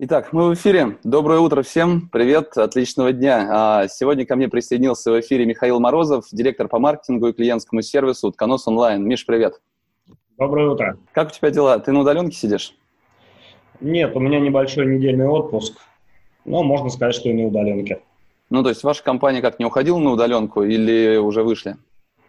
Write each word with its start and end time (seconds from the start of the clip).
Итак, 0.00 0.32
мы 0.32 0.50
в 0.50 0.54
эфире. 0.54 0.96
Доброе 1.02 1.40
утро 1.40 1.62
всем. 1.62 2.08
Привет, 2.12 2.56
отличного 2.56 3.12
дня. 3.12 3.48
А, 3.50 3.88
сегодня 3.88 4.24
ко 4.24 4.36
мне 4.36 4.48
присоединился 4.48 5.10
в 5.10 5.18
эфире 5.18 5.44
Михаил 5.44 5.80
Морозов, 5.80 6.26
директор 6.30 6.68
по 6.68 6.78
маркетингу 6.78 7.26
и 7.26 7.32
клиентскому 7.32 7.82
сервису 7.82 8.28
Утконос 8.28 8.68
онлайн. 8.68 9.04
Миш, 9.04 9.26
привет. 9.26 9.60
Доброе 10.38 10.68
утро. 10.70 10.98
Как 11.10 11.30
у 11.30 11.30
тебя 11.32 11.50
дела? 11.50 11.80
Ты 11.80 11.90
на 11.90 12.02
удаленке 12.02 12.36
сидишь? 12.36 12.76
Нет, 13.80 14.14
у 14.14 14.20
меня 14.20 14.38
небольшой 14.38 14.86
недельный 14.86 15.26
отпуск. 15.26 15.76
Но 16.44 16.62
можно 16.62 16.90
сказать, 16.90 17.16
что 17.16 17.30
и 17.30 17.32
на 17.32 17.48
удаленке. 17.48 18.00
Ну, 18.50 18.62
то 18.62 18.68
есть 18.68 18.84
ваша 18.84 19.02
компания 19.02 19.42
как, 19.42 19.58
не 19.58 19.64
уходила 19.64 19.98
на 19.98 20.12
удаленку 20.12 20.62
или 20.62 21.16
уже 21.16 21.42
вышли? 21.42 21.74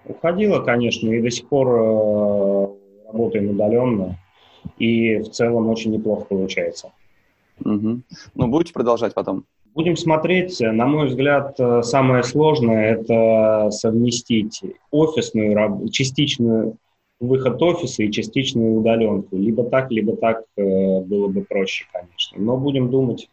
Уходила, 0.05 0.61
конечно, 0.61 1.07
и 1.07 1.21
до 1.21 1.29
сих 1.29 1.47
пор 1.47 1.67
э, 1.67 2.67
работаем 3.11 3.51
удаленно. 3.51 4.17
И 4.79 5.17
в 5.17 5.29
целом 5.29 5.69
очень 5.69 5.91
неплохо 5.91 6.25
получается. 6.25 6.91
Угу. 7.63 8.01
Ну, 8.35 8.47
будете 8.47 8.73
продолжать 8.73 9.13
потом? 9.13 9.45
Будем 9.75 9.95
смотреть. 9.95 10.59
На 10.59 10.85
мой 10.85 11.07
взгляд, 11.07 11.55
э, 11.59 11.83
самое 11.83 12.23
сложное– 12.23 12.93
это 12.95 13.69
совместить 13.71 14.61
офисную, 14.91 15.89
частичную 15.89 16.77
выход 17.19 17.61
офиса 17.61 18.03
и 18.03 18.11
частичную 18.11 18.73
удаленку. 18.79 19.35
Либо 19.35 19.63
так, 19.63 19.91
либо 19.91 20.15
так 20.15 20.43
э, 20.57 21.01
было 21.01 21.27
бы 21.27 21.41
проще, 21.41 21.85
конечно. 21.91 22.37
Но 22.37 22.57
будем 22.57 22.89
думать. 22.89 23.29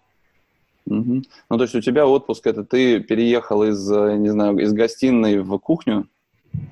Угу. 0.87 1.23
Ну, 1.51 1.57
то 1.57 1.63
есть 1.63 1.75
у 1.75 1.81
тебя 1.81 2.07
отпуск– 2.07 2.47
это 2.49 2.65
ты 2.65 3.01
переехал 3.01 3.65
из, 3.65 3.91
э, 3.91 4.17
не 4.17 4.29
знаю, 4.29 4.59
из 4.59 4.73
гостиной 4.73 5.41
в 5.41 5.59
кухню? 5.59 6.07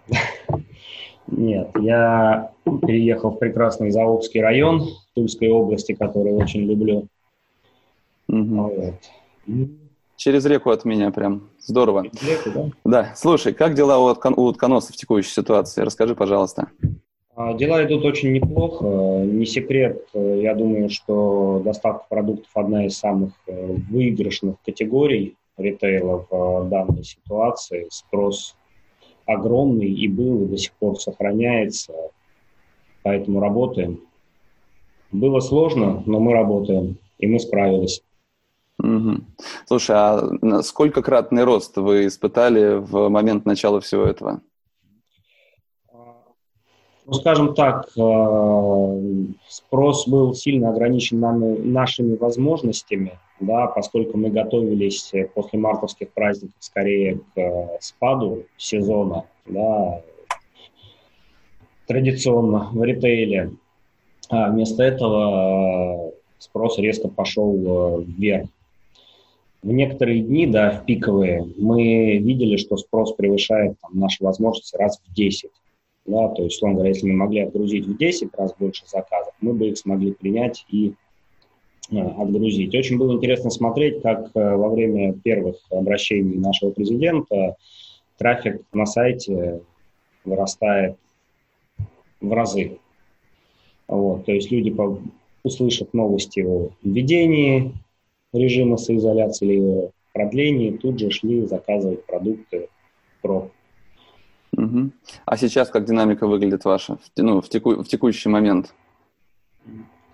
Нет, 1.27 1.71
я 1.81 2.53
переехал 2.65 3.31
в 3.31 3.39
прекрасный 3.39 3.91
Заокский 3.91 4.43
район 4.43 4.83
Тульской 5.15 5.49
области, 5.49 5.95
который 5.95 6.35
очень 6.35 6.65
люблю. 6.65 7.09
Угу. 8.29 8.57
Вот. 8.57 8.95
Через 10.17 10.47
реку 10.47 10.71
от 10.71 10.85
меня 10.85 11.11
прям. 11.11 11.51
Здорово. 11.59 12.05
реку, 12.05 12.51
да? 12.55 12.71
Да. 12.85 13.13
Слушай, 13.17 13.53
как 13.53 13.75
дела 13.75 13.99
у, 13.99 14.11
уткон, 14.11 14.35
у 14.37 14.45
утконоса 14.45 14.93
в 14.93 14.97
текущей 14.97 15.31
ситуации? 15.31 15.83
Расскажи, 15.83 16.15
пожалуйста. 16.15 16.69
А, 17.37 17.53
дела 17.55 17.85
идут 17.85 18.05
очень 18.05 18.33
неплохо. 18.33 18.85
Не 19.25 19.45
секрет, 19.45 20.07
я 20.15 20.55
думаю, 20.55 20.89
что 20.89 21.61
доставка 21.65 22.07
продуктов 22.09 22.51
одна 22.55 22.87
из 22.87 22.97
самых 22.97 23.33
э, 23.49 23.77
выигрышных 23.91 24.57
категорий 24.65 25.37
ритейла 25.57 26.25
в 26.31 26.69
данной 26.69 27.03
ситуации. 27.03 27.89
Спрос 27.91 28.57
огромный 29.27 29.91
и 29.91 30.07
был, 30.07 30.45
и 30.45 30.49
до 30.49 30.57
сих 30.57 30.73
пор 30.75 31.01
сохраняется. 31.01 31.93
Поэтому 33.03 33.41
работаем. 33.41 34.01
Было 35.11 35.41
сложно, 35.41 36.05
но 36.07 36.21
мы 36.21 36.33
работаем, 36.33 36.99
и 37.19 37.27
мы 37.27 37.41
справились. 37.41 38.03
Угу. 38.85 39.17
Слушай, 39.67 39.97
а 39.97 40.63
сколько 40.63 41.03
кратный 41.03 41.45
рост 41.45 41.77
вы 41.77 42.07
испытали 42.07 42.75
в 42.77 43.09
момент 43.09 43.47
начала 43.47 43.81
всего 43.81 44.05
этого? 44.05 44.43
Ну, 47.07 47.13
скажем 47.13 47.55
так, 47.55 47.89
э, 47.99 49.03
спрос 49.47 50.09
был 50.09 50.33
сильно 50.35 50.71
ограничен 50.71 51.21
нами, 51.21 51.59
нашими 51.59 52.17
возможностями, 52.17 53.19
да, 53.41 53.67
поскольку 53.67 54.17
мы 54.17 54.31
готовились 54.31 55.13
после 55.35 55.59
мартовских 55.59 56.11
праздников 56.13 56.57
скорее 56.61 57.21
к 57.35 57.39
э, 57.39 57.79
спаду 57.81 58.45
сезона, 58.57 59.25
да, 59.45 60.01
традиционно 61.87 62.71
в 62.73 62.83
ритейле. 62.83 63.53
А 64.31 64.49
вместо 64.49 64.83
этого 64.83 66.09
э, 66.09 66.13
спрос 66.39 66.79
резко 66.79 67.09
пошел 67.09 68.01
вверх. 68.01 68.49
В 69.65 69.73
некоторые 69.73 70.21
дни, 70.21 70.47
да, 70.47 70.73
в 70.73 70.85
пиковые, 70.85 71.43
мы 71.57 72.19
видели, 72.19 72.59
что 72.59 72.77
спрос 72.77 73.15
превышает 73.15 73.79
там, 73.81 73.99
наши 73.99 74.23
возможности 74.23 74.77
раз 74.77 75.01
в 75.03 75.15
10. 75.15 75.51
Да, 76.05 76.29
то 76.29 76.43
есть, 76.43 76.57
условно 76.57 76.75
говоря, 76.75 76.91
если 76.91 77.07
мы 77.07 77.15
могли 77.15 77.41
отгрузить 77.41 77.87
в 77.87 77.97
10 77.97 78.29
раз 78.37 78.55
больше 78.59 78.83
заказов, 78.87 79.33
мы 79.41 79.55
бы 79.55 79.69
их 79.69 79.79
смогли 79.79 80.13
принять 80.13 80.67
и 80.71 80.93
э, 81.91 81.97
отгрузить. 81.99 82.75
Очень 82.75 82.99
было 82.99 83.15
интересно 83.15 83.49
смотреть, 83.49 84.03
как 84.03 84.33
э, 84.35 84.55
во 84.55 84.69
время 84.69 85.15
первых 85.15 85.57
обращений 85.71 86.37
нашего 86.37 86.71
президента 86.71 87.57
трафик 88.19 88.61
на 88.75 88.85
сайте 88.85 89.63
вырастает 90.27 90.99
в 92.21 92.31
разы. 92.31 92.77
Вот, 93.89 94.27
то 94.27 94.33
есть 94.33 94.51
люди, 94.51 94.71
по, 94.71 95.01
услышав 95.43 95.95
новости 95.95 96.41
о 96.41 96.69
введении 96.83 97.73
режима 98.35 98.77
соизоляции 98.77 99.55
или 99.55 99.91
продлении, 100.13 100.71
тут 100.71 100.99
же 100.99 101.11
шли 101.11 101.47
заказывать 101.47 102.05
продукты 102.05 102.69
про 103.23 103.51
Угу. 104.57 104.91
А 105.25 105.37
сейчас 105.37 105.69
как 105.69 105.85
динамика 105.85 106.29
выглядит 106.29 106.65
ваша 106.65 106.99
ну, 107.17 107.41
в, 107.41 107.49
теку, 107.49 107.83
в 107.83 107.89
текущий 107.89 108.29
момент? 108.29 108.73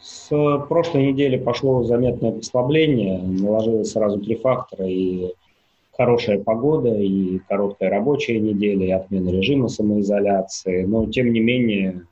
С 0.01 0.31
прошлой 0.69 1.09
недели 1.09 1.37
пошло 1.37 1.83
заметное 1.83 2.33
послабление, 2.33 3.19
наложилось 3.19 3.91
сразу 3.91 4.19
три 4.19 4.37
фактора, 4.37 4.87
и 4.87 5.35
хорошая 5.93 6.43
погода, 6.43 6.89
и 6.89 7.39
короткая 7.41 7.91
рабочая 7.91 8.41
неделя, 8.41 8.87
и 8.87 8.91
отмена 8.93 9.29
режима 9.29 9.69
самоизоляции, 9.69 10.85
но 10.85 11.07
тем 11.07 11.33
не 11.33 11.41
менее 11.41 12.07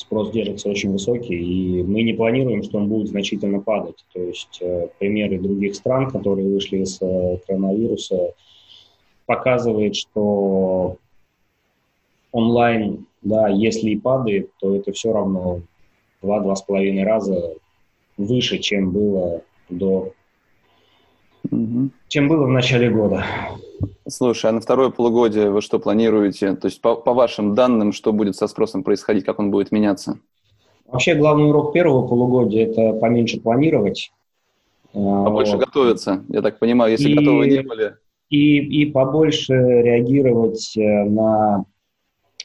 спрос 0.00 0.30
держится 0.30 0.68
очень 0.68 0.92
высокий, 0.92 1.34
и 1.34 1.82
мы 1.82 2.02
не 2.02 2.12
планируем, 2.12 2.62
что 2.62 2.78
он 2.78 2.88
будет 2.88 3.08
значительно 3.08 3.60
падать. 3.60 4.04
То 4.12 4.20
есть 4.20 4.58
э, 4.60 4.88
примеры 4.98 5.38
других 5.38 5.74
стран, 5.74 6.10
которые 6.10 6.48
вышли 6.48 6.78
из 6.78 7.00
э, 7.00 7.38
коронавируса, 7.46 8.34
показывает, 9.26 9.96
что 9.96 10.96
онлайн, 12.32 13.06
да, 13.22 13.48
если 13.48 13.90
и 13.90 13.98
падает, 13.98 14.50
то 14.60 14.76
это 14.76 14.92
все 14.92 15.12
равно 15.12 15.62
два-два 16.22 16.54
с 16.56 16.62
половиной 16.62 17.04
раза 17.04 17.54
выше, 18.16 18.58
чем 18.58 18.90
было 18.92 19.42
до 19.68 20.12
угу. 21.50 21.90
чем 22.08 22.28
было 22.28 22.46
в 22.46 22.50
начале 22.50 22.90
года. 22.90 23.24
Слушай, 24.06 24.50
а 24.50 24.52
на 24.52 24.60
второе 24.60 24.90
полугодие 24.90 25.50
вы 25.50 25.60
что 25.60 25.78
планируете? 25.78 26.54
То 26.54 26.66
есть 26.66 26.80
по, 26.80 26.96
по 26.96 27.14
вашим 27.14 27.54
данным, 27.54 27.92
что 27.92 28.12
будет 28.12 28.36
со 28.36 28.46
спросом 28.46 28.82
происходить, 28.82 29.24
как 29.24 29.38
он 29.38 29.50
будет 29.50 29.72
меняться? 29.72 30.18
Вообще 30.86 31.14
главный 31.14 31.48
урок 31.48 31.72
первого 31.72 32.06
полугодия– 32.06 32.66
это 32.70 32.92
поменьше 32.94 33.40
планировать. 33.40 34.10
Побольше 34.92 35.56
вот. 35.56 35.66
готовиться, 35.66 36.24
я 36.28 36.40
так 36.40 36.58
понимаю, 36.58 36.92
если 36.92 37.10
и... 37.10 37.14
готовы 37.14 37.46
не 37.46 37.60
были 37.60 37.94
и, 38.30 38.82
и 38.82 38.86
побольше 38.86 39.54
реагировать 39.54 40.76
э, 40.76 41.04
на 41.04 41.64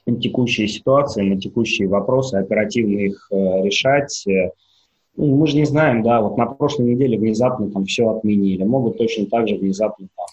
текущие 0.05 0.67
ситуации, 0.67 1.23
на 1.23 1.39
текущие 1.39 1.87
вопросы, 1.87 2.35
оперативно 2.35 2.99
их 2.99 3.27
э, 3.31 3.35
решать. 3.63 4.25
Э, 4.27 4.51
ну, 5.15 5.35
мы 5.35 5.47
же 5.47 5.57
не 5.57 5.65
знаем, 5.65 6.03
да, 6.03 6.21
вот 6.21 6.37
на 6.37 6.45
прошлой 6.45 6.87
неделе 6.87 7.17
внезапно 7.17 7.69
там 7.69 7.85
все 7.85 8.09
отменили, 8.09 8.63
могут 8.63 8.97
точно 8.97 9.25
так 9.27 9.47
же 9.47 9.55
внезапно 9.55 10.07
там 10.15 10.25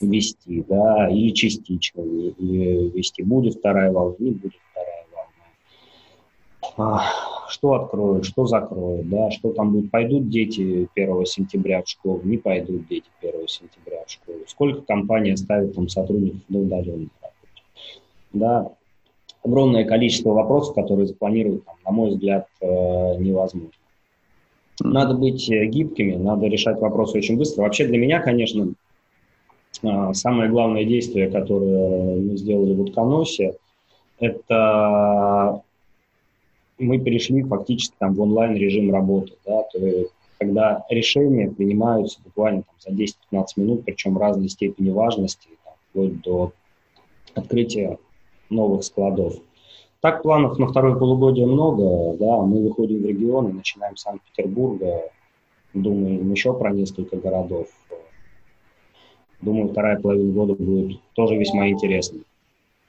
ввести, 0.00 0.64
да, 0.68 1.08
или 1.08 1.30
частично 1.30 2.00
ввести. 2.02 3.22
Будет 3.22 3.56
вторая 3.56 3.92
волна, 3.92 4.16
не 4.18 4.32
будет 4.32 4.52
вторая 4.70 5.04
волна. 6.76 7.04
Что 7.48 7.74
откроют, 7.74 8.24
что 8.24 8.46
закроют, 8.46 9.08
да, 9.08 9.30
что 9.30 9.52
там 9.52 9.72
будет. 9.72 9.90
Пойдут 9.90 10.28
дети 10.28 10.88
1 10.94 11.26
сентября 11.26 11.82
в 11.82 11.88
школу, 11.88 12.20
не 12.24 12.36
пойдут 12.36 12.86
дети 12.88 13.06
1 13.22 13.48
сентября 13.48 14.04
в 14.04 14.10
школу. 14.10 14.38
Сколько 14.46 14.82
компания 14.82 15.36
ставит 15.36 15.74
там 15.74 15.88
сотрудников 15.88 16.40
на 16.48 16.60
удаленной 16.60 17.08
работе. 17.22 17.62
Да, 18.32 18.72
огромное 19.42 19.84
количество 19.84 20.30
вопросов, 20.30 20.74
которые 20.74 21.06
запланировать, 21.06 21.64
там, 21.64 21.76
на 21.84 21.90
мой 21.92 22.10
взгляд, 22.10 22.48
э, 22.60 22.66
невозможно. 22.66 23.70
Надо 24.80 25.14
быть 25.14 25.48
э, 25.50 25.66
гибкими, 25.66 26.16
надо 26.16 26.46
решать 26.46 26.80
вопросы 26.80 27.18
очень 27.18 27.38
быстро. 27.38 27.62
Вообще 27.62 27.86
для 27.86 27.98
меня, 27.98 28.20
конечно, 28.20 28.74
самое 30.14 30.50
главное 30.50 30.84
действие, 30.84 31.30
которое 31.30 32.16
мы 32.20 32.36
сделали 32.36 32.74
в 32.74 32.80
Утконосе, 32.80 33.56
это 34.18 35.62
мы 36.78 36.98
перешли 36.98 37.42
фактически 37.42 37.94
там 37.98 38.14
в 38.14 38.20
онлайн 38.20 38.54
режим 38.54 38.92
работы, 38.92 39.32
да, 39.44 39.62
то 39.72 39.78
есть 39.78 40.10
когда 40.38 40.84
решения 40.90 41.50
принимаются 41.50 42.20
буквально 42.22 42.62
там, 42.62 42.96
за 42.96 43.02
10-15 43.34 43.46
минут, 43.56 43.84
причем 43.84 44.18
разной 44.18 44.48
степени 44.48 44.90
важности, 44.90 45.48
там, 45.64 45.74
вплоть 45.90 46.20
до 46.22 46.52
открытия 47.34 47.98
новых 48.50 48.84
складов. 48.84 49.34
Так 50.00 50.22
планов 50.22 50.58
на 50.58 50.66
второе 50.66 50.94
полугодие 50.96 51.46
много, 51.46 52.16
да, 52.18 52.42
мы 52.42 52.62
выходим 52.62 53.02
в 53.02 53.06
регионы, 53.06 53.52
начинаем 53.52 53.96
с 53.96 54.02
Санкт-Петербурга, 54.02 55.10
думаем 55.72 56.30
еще 56.30 56.52
про 56.52 56.70
несколько 56.70 57.16
городов. 57.16 57.68
Думаю, 59.40 59.68
вторая 59.68 59.98
половина 60.00 60.32
года 60.32 60.54
будет 60.54 60.98
тоже 61.14 61.36
весьма 61.36 61.68
интересной. 61.68 62.22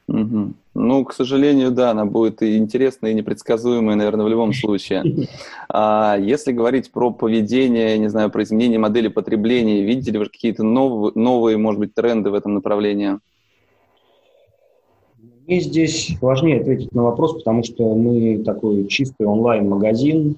Угу. 0.08 0.54
Ну, 0.74 1.06
к 1.06 1.14
сожалению, 1.14 1.72
да, 1.72 1.92
она 1.92 2.06
будет 2.06 2.42
и 2.42 2.58
интересная, 2.58 3.12
и 3.12 3.14
непредсказуемая, 3.14 3.96
наверное, 3.96 4.26
в 4.26 4.30
любом 4.30 4.54
случае. 4.54 5.04
А 5.70 6.18
если 6.18 6.54
говорить 6.54 6.92
про 6.92 7.12
поведение, 7.12 7.98
не 7.98 8.10
знаю, 8.10 8.32
про 8.32 8.42
изменение 8.44 8.80
модели 8.80 9.10
потребления, 9.10 9.84
видите 9.84 10.12
ли 10.12 10.20
вы 10.20 10.26
какие-то 10.26 10.64
новые, 10.64 11.12
новые, 11.16 11.58
может 11.58 11.80
быть, 11.80 11.94
тренды 11.94 12.30
в 12.30 12.34
этом 12.34 12.54
направлении? 12.54 13.20
Мне 15.46 15.60
здесь 15.60 16.16
важнее 16.22 16.62
ответить 16.62 16.94
на 16.94 17.04
вопрос, 17.04 17.34
потому 17.34 17.64
что 17.64 17.94
мы 17.96 18.44
такой 18.44 18.88
чистый 18.88 19.28
онлайн-магазин. 19.28 20.38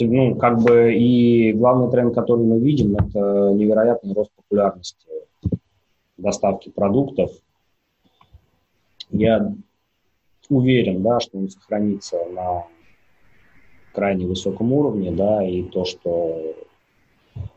Ну, 0.00 0.34
как 0.36 0.60
бы 0.60 0.94
и 0.94 1.52
главный 1.52 1.90
тренд, 1.90 2.14
который 2.14 2.44
мы 2.44 2.58
видим, 2.58 2.96
это 2.96 3.52
невероятный 3.52 4.12
рост 4.12 4.30
популярности 4.34 5.06
доставки 6.16 6.70
продуктов. 6.70 7.30
Я 9.10 9.54
уверен, 10.48 11.02
да, 11.02 11.20
что 11.20 11.38
он 11.38 11.48
сохранится 11.48 12.24
на 12.26 12.64
крайне 13.92 14.26
высоком 14.26 14.72
уровне, 14.72 15.12
да, 15.12 15.46
и 15.46 15.62
то, 15.62 15.84
что 15.84 16.54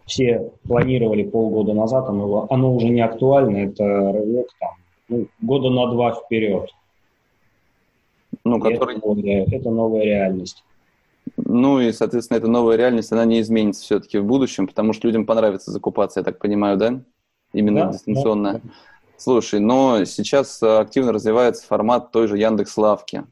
все 0.05 0.51
планировали 0.67 1.23
полгода 1.23 1.73
назад, 1.73 2.07
оно, 2.09 2.47
оно 2.49 2.75
уже 2.75 2.89
не 2.89 3.01
актуально, 3.01 3.57
это 3.57 3.83
рывок 3.83 4.47
там, 4.59 4.71
ну, 5.09 5.27
года 5.41 5.69
на 5.69 5.87
два 5.87 6.13
вперед. 6.13 6.69
Ну, 8.43 8.59
который... 8.59 8.97
это, 8.97 9.07
новая, 9.07 9.45
это 9.45 9.71
новая 9.71 10.03
реальность. 10.03 10.63
Ну 11.49 11.79
и, 11.79 11.93
соответственно, 11.93 12.37
эта 12.37 12.47
новая 12.47 12.75
реальность, 12.75 13.11
она 13.11 13.23
не 13.23 13.39
изменится 13.39 13.81
все-таки 13.81 14.17
в 14.17 14.25
будущем, 14.25 14.67
потому 14.67 14.91
что 14.91 15.07
людям 15.07 15.25
понравится 15.25 15.71
закупаться, 15.71 16.19
я 16.19 16.23
так 16.23 16.39
понимаю, 16.39 16.77
да? 16.77 17.01
именно 17.53 17.85
да, 17.85 17.91
дистанционно. 17.93 18.53
Да. 18.53 18.59
Слушай, 19.17 19.59
но 19.59 20.05
сейчас 20.05 20.61
э, 20.61 20.77
активно 20.77 21.11
развивается 21.11 21.65
формат 21.65 22.11
той 22.11 22.27
же 22.27 22.37
Яндекс 22.37 22.77
Лавки. 22.77 23.23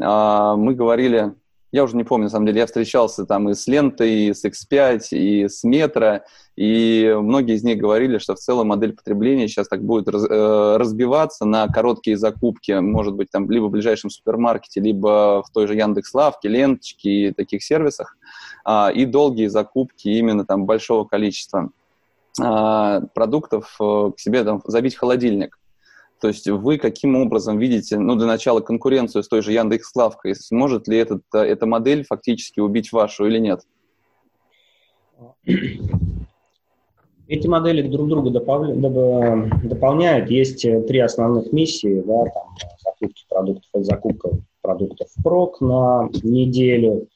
А, 0.00 0.56
мы 0.56 0.74
говорили, 0.74 1.34
я 1.76 1.84
уже 1.84 1.94
не 1.94 2.04
помню, 2.04 2.24
на 2.24 2.30
самом 2.30 2.46
деле, 2.46 2.60
я 2.60 2.66
встречался 2.66 3.26
там 3.26 3.50
и 3.50 3.54
с 3.54 3.66
лентой, 3.66 4.10
и 4.10 4.34
с 4.34 4.44
X5, 4.46 5.08
и 5.10 5.46
с 5.46 5.62
метро, 5.62 6.22
и 6.56 7.14
многие 7.20 7.54
из 7.54 7.64
них 7.64 7.76
говорили, 7.76 8.16
что 8.16 8.34
в 8.34 8.38
целом 8.38 8.68
модель 8.68 8.94
потребления 8.94 9.46
сейчас 9.46 9.68
так 9.68 9.84
будет 9.84 10.08
раз, 10.08 10.24
э, 10.24 10.76
разбиваться 10.78 11.44
на 11.44 11.68
короткие 11.68 12.16
закупки, 12.16 12.72
может 12.72 13.14
быть, 13.14 13.28
там 13.30 13.50
либо 13.50 13.66
в 13.66 13.70
ближайшем 13.70 14.08
супермаркете, 14.08 14.80
либо 14.80 15.42
в 15.46 15.52
той 15.52 15.66
же 15.66 15.74
Яндекс 15.74 16.14
Лавке, 16.14 16.48
ленточке 16.48 17.10
и 17.10 17.32
таких 17.32 17.62
сервисах, 17.62 18.16
а, 18.64 18.90
и 18.90 19.04
долгие 19.04 19.48
закупки 19.48 20.08
именно 20.08 20.46
там 20.46 20.64
большого 20.64 21.04
количества. 21.04 21.70
А, 22.40 23.02
продуктов 23.14 23.76
э, 23.78 24.10
к 24.16 24.18
себе 24.18 24.44
там, 24.44 24.62
забить 24.64 24.96
холодильник. 24.96 25.58
То 26.20 26.28
есть 26.28 26.48
вы 26.48 26.78
каким 26.78 27.16
образом 27.16 27.58
видите, 27.58 27.98
ну, 27.98 28.16
для 28.16 28.26
начала 28.26 28.60
конкуренцию 28.60 29.22
с 29.22 29.28
той 29.28 29.42
же 29.42 29.52
Яндекс.Лавкой? 29.52 30.34
Сможет 30.34 30.88
ли 30.88 30.98
этот, 30.98 31.22
э, 31.34 31.38
эта 31.38 31.66
модель 31.66 32.04
фактически 32.04 32.60
убить 32.60 32.92
вашу 32.92 33.26
или 33.26 33.38
нет? 33.38 33.60
Эти 37.28 37.48
модели 37.48 37.82
друг 37.82 38.08
друга 38.08 38.30
дополняют. 38.30 40.30
Есть 40.30 40.64
э, 40.64 40.80
три 40.82 41.00
основных 41.00 41.52
миссии, 41.52 42.00
да, 42.06 42.24
там, 42.26 42.54
закупки 42.84 43.24
продуктов, 43.28 43.84
закупка 43.84 44.30
продуктов 44.62 45.08
прок 45.22 45.60
на 45.60 46.08
неделю, 46.22 47.08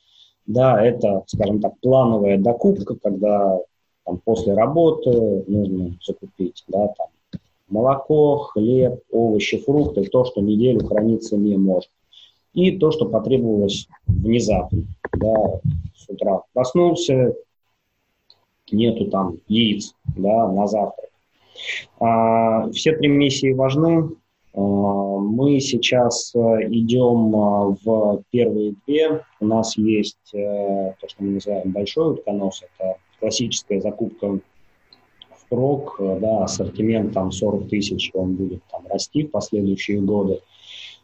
да, 0.47 0.85
это, 0.85 1.23
скажем 1.27 1.61
так, 1.61 1.79
плановая 1.81 2.39
докупка, 2.39 2.97
когда 2.97 3.59
там, 4.05 4.19
после 4.25 4.55
работы 4.55 5.45
нужно 5.47 5.97
закупить, 6.05 6.65
да, 6.69 6.89
там, 6.89 7.07
молоко, 7.71 8.39
хлеб, 8.39 9.01
овощи, 9.11 9.59
фрукты, 9.59 10.05
то, 10.05 10.25
что 10.25 10.41
неделю 10.41 10.87
храниться 10.87 11.37
не 11.37 11.57
может. 11.57 11.91
И 12.53 12.73
то, 12.73 12.91
что 12.91 13.07
потребовалось 13.07 13.87
внезапно, 14.07 14.83
да, 15.17 15.61
с 15.95 16.09
утра 16.09 16.43
проснулся, 16.53 17.35
нету 18.73 19.07
там 19.07 19.39
яиц, 19.49 19.95
да, 20.17 20.49
на 20.49 20.67
завтрак. 20.67 21.11
А, 21.99 22.71
все 22.71 22.97
три 22.97 23.09
миссии 23.09 23.53
важны. 23.53 24.11
А, 24.55 24.61
мы 24.61 25.61
сейчас 25.61 26.35
э, 26.35 26.39
идем 26.71 27.37
а, 27.37 27.77
в 27.85 28.23
первые 28.31 28.75
две. 28.87 29.23
У 29.39 29.47
нас 29.47 29.77
есть 29.77 30.35
э, 30.35 30.95
то, 31.01 31.09
что 31.09 31.23
мы 31.23 31.33
называем 31.33 31.71
большой 31.71 32.15
утконос, 32.15 32.63
это 32.63 32.97
классическая 33.21 33.81
закупка 33.81 34.41
прок, 35.51 35.97
э, 35.99 36.19
да, 36.21 36.45
ассортимент 36.45 37.13
там 37.13 37.31
40 37.31 37.69
тысяч, 37.69 38.11
он 38.15 38.37
будет 38.37 38.63
там 38.71 38.87
расти 38.89 39.25
в 39.25 39.31
последующие 39.31 40.01
годы. 40.01 40.41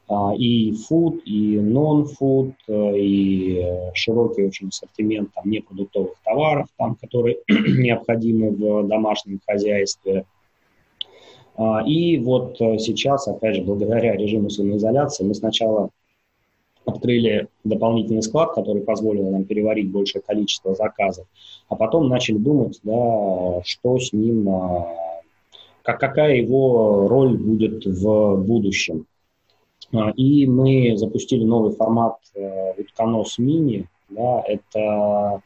А, 0.08 0.32
и 0.36 0.72
фуд, 0.72 1.20
и 1.24 1.58
нон-фуд, 1.58 2.52
э, 2.68 2.96
и 2.96 3.66
широкий 3.92 4.46
очень 4.46 4.68
ассортимент 4.68 5.34
там 5.34 5.50
непродуктовых 5.50 6.14
товаров, 6.24 6.68
там, 6.78 6.94
которые 6.94 7.38
необходимы 7.48 8.50
в 8.50 8.86
домашнем 8.86 9.40
хозяйстве. 9.44 10.24
А, 11.56 11.82
и 11.84 12.18
вот 12.18 12.60
э, 12.60 12.78
сейчас, 12.78 13.26
опять 13.26 13.56
же, 13.56 13.62
благодаря 13.62 14.14
режиму 14.14 14.48
самоизоляции, 14.48 15.24
мы 15.24 15.34
сначала 15.34 15.90
открыли 16.86 17.48
дополнительный 17.64 18.22
склад, 18.22 18.54
который 18.54 18.82
позволил 18.82 19.30
нам 19.30 19.44
переварить 19.44 19.90
большее 19.90 20.22
количество 20.22 20.74
заказов, 20.74 21.26
а 21.68 21.74
потом 21.74 22.08
начали 22.08 22.38
думать, 22.38 22.78
да, 22.84 23.60
что 23.64 23.98
с 23.98 24.12
ним, 24.12 24.48
а, 24.48 24.86
как, 25.82 26.00
какая 26.00 26.36
его 26.36 27.08
роль 27.08 27.36
будет 27.36 27.84
в 27.84 28.36
будущем. 28.36 29.06
А, 29.92 30.10
и 30.10 30.46
мы 30.46 30.96
запустили 30.96 31.44
новый 31.44 31.72
формат 31.72 32.16
э, 32.34 32.80
Утконос 32.80 33.38
Мини. 33.38 33.86
Да, 34.08 34.42
это, 34.46 35.42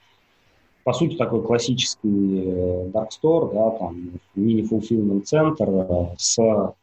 по 0.85 0.93
сути, 0.93 1.17
такой 1.17 1.43
классический 1.43 2.43
э, 2.45 2.91
Dark 2.91 3.09
Store, 3.11 3.53
да, 3.55 3.71
там, 3.79 4.21
мини-фулфилмент 4.35 5.27
центр 5.27 5.69
э, 5.69 6.07
с 6.19 6.75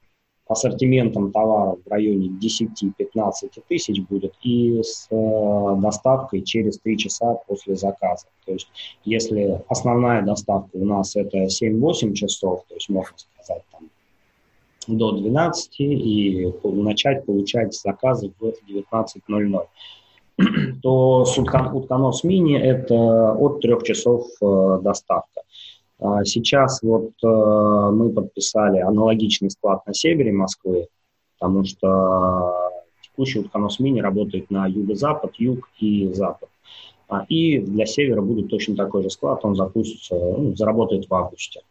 ассортиментом 0.47 1.31
товаров 1.31 1.79
в 1.85 1.89
районе 1.89 2.29
10-15 2.29 3.49
тысяч 3.67 4.01
будет 4.01 4.33
и 4.43 4.81
с 4.83 5.07
э, 5.09 5.75
доставкой 5.81 6.41
через 6.41 6.79
3 6.79 6.97
часа 6.97 7.35
после 7.47 7.75
заказа. 7.75 8.27
То 8.45 8.53
есть 8.53 8.67
если 9.03 9.61
основная 9.67 10.21
доставка 10.23 10.75
у 10.77 10.85
нас 10.85 11.15
это 11.15 11.45
7-8 11.45 12.13
часов, 12.13 12.63
то 12.67 12.75
есть 12.75 12.89
можно 12.89 13.15
сказать 13.17 13.63
там 13.71 13.89
до 14.87 15.11
12 15.11 15.79
и 15.79 16.53
начать 16.63 17.25
получать 17.25 17.73
заказы 17.73 18.31
в 18.39 18.53
19.00 18.69 19.67
то 20.83 21.25
утконос 21.73 22.23
мини 22.23 22.59
это 22.59 23.33
от 23.33 23.61
3 23.61 23.83
часов 23.83 24.27
э, 24.41 24.79
доставка. 24.83 25.41
А 25.99 26.23
сейчас 26.25 26.81
вот 26.83 27.11
э, 27.23 27.27
мы 27.27 28.11
подписали 28.11 28.79
аналогичный 28.79 29.49
склад 29.49 29.85
на 29.87 29.93
севере 29.93 30.31
Москвы, 30.31 30.87
потому 31.39 31.63
что 31.63 32.71
текущий 33.01 33.39
утконос 33.39 33.79
мини 33.79 33.99
работает 33.99 34.51
на 34.51 34.67
юго-запад, 34.67 35.33
юг 35.37 35.69
и 35.79 36.13
запад. 36.13 36.49
А, 37.09 37.25
и 37.29 37.59
для 37.59 37.85
севера 37.85 38.21
будет 38.21 38.49
точно 38.49 38.75
такой 38.75 39.01
же 39.01 39.09
склад, 39.09 39.43
он 39.43 39.55
запустится, 39.55 40.15
ну, 40.15 40.55
заработает 40.55 41.09
в 41.09 41.13
августе. 41.13 41.61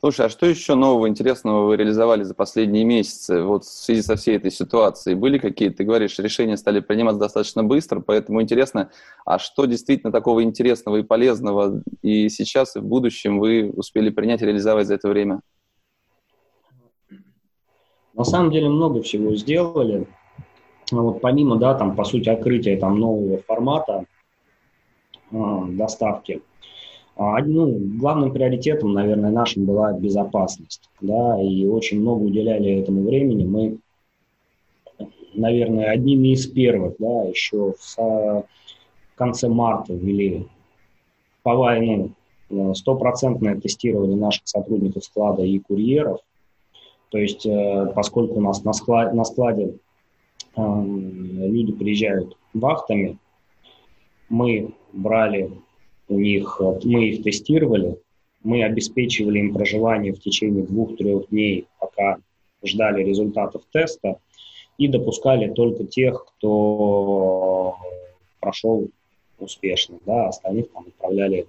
Слушай, 0.00 0.26
а 0.26 0.28
что 0.28 0.46
еще 0.46 0.74
нового 0.74 1.08
интересного 1.08 1.66
вы 1.66 1.76
реализовали 1.76 2.22
за 2.22 2.34
последние 2.34 2.84
месяцы 2.84 3.42
вот 3.42 3.64
в 3.64 3.68
связи 3.68 4.02
со 4.02 4.16
всей 4.16 4.36
этой 4.36 4.50
ситуацией? 4.50 5.14
Были 5.14 5.38
какие-то, 5.38 5.78
ты 5.78 5.84
говоришь, 5.84 6.18
решения 6.18 6.56
стали 6.56 6.80
приниматься 6.80 7.20
достаточно 7.20 7.64
быстро, 7.64 8.00
поэтому 8.00 8.42
интересно, 8.42 8.90
а 9.24 9.38
что 9.38 9.64
действительно 9.64 10.12
такого 10.12 10.42
интересного 10.42 10.96
и 10.96 11.02
полезного 11.02 11.82
и 12.02 12.28
сейчас, 12.28 12.76
и 12.76 12.80
в 12.80 12.84
будущем 12.84 13.38
вы 13.38 13.70
успели 13.74 14.10
принять 14.10 14.42
и 14.42 14.46
реализовать 14.46 14.86
за 14.86 14.94
это 14.94 15.08
время? 15.08 15.40
На 18.14 18.24
самом 18.24 18.50
деле 18.50 18.68
много 18.68 19.02
всего 19.02 19.34
сделали. 19.34 20.06
Вот 20.90 21.22
помимо, 21.22 21.56
да, 21.56 21.74
там, 21.74 21.96
по 21.96 22.04
сути, 22.04 22.28
открытия 22.28 22.76
там 22.76 22.98
нового 23.00 23.38
формата 23.38 24.04
э, 25.30 25.36
доставки– 25.68 26.42
ну, 27.16 27.78
главным 27.98 28.32
приоритетом, 28.32 28.94
наверное, 28.94 29.30
нашим 29.30 29.64
была 29.64 29.92
безопасность, 29.92 30.88
да, 31.00 31.40
и 31.40 31.66
очень 31.66 32.00
много 32.00 32.22
уделяли 32.24 32.80
этому 32.80 33.02
времени. 33.02 33.44
Мы, 33.44 33.78
наверное, 35.34 35.90
одними 35.90 36.28
из 36.28 36.46
первых, 36.46 36.94
да, 36.98 37.24
еще 37.24 37.74
в 37.78 38.44
конце 39.14 39.48
марта 39.48 39.92
ввели 39.92 40.48
по 41.42 41.54
войну 41.54 42.12
э, 42.48 42.74
стопроцентное 42.74 43.60
тестирование 43.60 44.16
наших 44.16 44.42
сотрудников 44.46 45.04
склада 45.04 45.42
и 45.42 45.58
курьеров. 45.58 46.20
То 47.10 47.18
есть, 47.18 47.44
э, 47.44 47.92
поскольку 47.94 48.36
у 48.36 48.40
нас 48.40 48.64
на 48.64 48.72
складе, 48.72 49.12
на 49.12 49.24
складе 49.24 49.74
люди 50.54 51.72
приезжают 51.72 52.36
вахтами, 52.52 53.18
мы 54.28 54.74
брали 54.92 55.50
у 56.12 56.18
них, 56.18 56.60
мы 56.84 57.08
их 57.08 57.22
тестировали, 57.22 57.98
мы 58.42 58.64
обеспечивали 58.64 59.38
им 59.38 59.54
проживание 59.54 60.12
в 60.12 60.20
течение 60.20 60.64
двух-трех 60.64 61.28
дней, 61.30 61.66
пока 61.78 62.18
ждали 62.64 63.02
результатов 63.04 63.62
теста, 63.72 64.18
и 64.78 64.88
допускали 64.88 65.48
только 65.48 65.84
тех, 65.84 66.24
кто 66.24 67.76
прошел 68.40 68.88
успешно, 69.38 69.98
да, 70.06 70.28
остальных 70.28 70.72
там 70.72 70.86
отправляли 70.86 71.46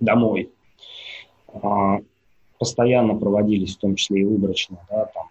домой. 0.00 0.50
А, 1.62 2.00
постоянно 2.58 3.14
проводились, 3.14 3.76
в 3.76 3.80
том 3.80 3.94
числе 3.96 4.22
и 4.22 4.24
выборочно, 4.24 4.78
да, 4.90 5.06
там 5.06 5.25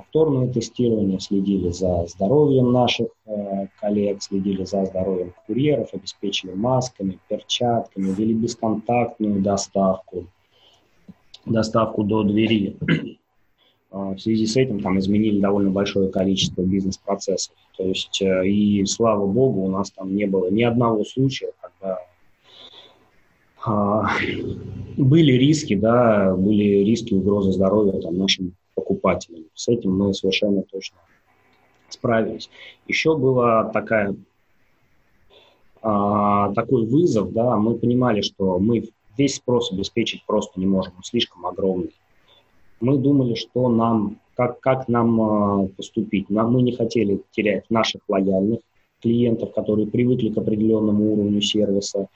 повторное 0.00 0.48
тестирование, 0.48 1.20
следили 1.20 1.70
за 1.70 2.06
здоровьем 2.06 2.72
наших 2.72 3.08
э, 3.26 3.66
коллег, 3.80 4.22
следили 4.22 4.64
за 4.64 4.84
здоровьем 4.86 5.34
курьеров, 5.46 5.92
обеспечили 5.92 6.52
масками, 6.52 7.18
перчатками, 7.28 8.10
вели 8.12 8.34
бесконтактную 8.34 9.42
доставку, 9.42 10.26
доставку 11.44 12.02
до 12.04 12.22
двери. 12.22 12.76
А, 13.92 14.14
в 14.14 14.20
связи 14.20 14.46
с 14.46 14.56
этим 14.56 14.80
там 14.80 15.00
изменили 15.00 15.40
довольно 15.40 15.70
большое 15.70 16.10
количество 16.10 16.62
бизнес-процессов. 16.62 17.56
То 17.76 17.84
есть, 17.84 18.22
э, 18.22 18.46
и 18.46 18.84
слава 18.86 19.26
богу, 19.26 19.62
у 19.62 19.68
нас 19.68 19.90
там 19.90 20.14
не 20.14 20.26
было 20.26 20.48
ни 20.48 20.62
одного 20.62 21.04
случая, 21.04 21.52
когда 21.60 21.98
а, 23.66 24.06
были 24.96 25.32
риски, 25.32 25.74
да, 25.74 26.34
были 26.36 26.84
риски 26.84 27.14
угрозы 27.14 27.52
здоровья 27.52 28.00
там, 28.00 28.16
нашим 28.16 28.54
покупателям. 28.90 29.44
С 29.54 29.68
этим 29.68 29.96
мы 29.96 30.12
совершенно 30.14 30.62
точно 30.62 30.98
справились. 31.88 32.50
Еще 32.86 33.16
была 33.16 33.64
такая, 33.64 34.16
а, 35.82 36.52
такой 36.54 36.86
вызов, 36.86 37.32
да, 37.32 37.56
мы 37.56 37.76
понимали, 37.76 38.20
что 38.20 38.58
мы 38.58 38.88
весь 39.16 39.36
спрос 39.36 39.72
обеспечить 39.72 40.24
просто 40.26 40.58
не 40.58 40.66
можем, 40.66 40.94
он 40.96 41.02
слишком 41.04 41.46
огромный. 41.46 41.94
Мы 42.80 42.98
думали, 42.98 43.34
что 43.34 43.68
нам, 43.68 44.18
как, 44.34 44.60
как 44.60 44.88
нам 44.88 45.20
а, 45.20 45.66
поступить. 45.76 46.30
Нам, 46.30 46.52
мы 46.52 46.62
не 46.62 46.72
хотели 46.72 47.22
терять 47.30 47.68
наших 47.70 48.02
лояльных 48.08 48.60
клиентов, 49.02 49.52
которые 49.52 49.86
привыкли 49.86 50.30
к 50.30 50.38
определенному 50.38 51.12
уровню 51.12 51.40
сервиса, 51.40 52.08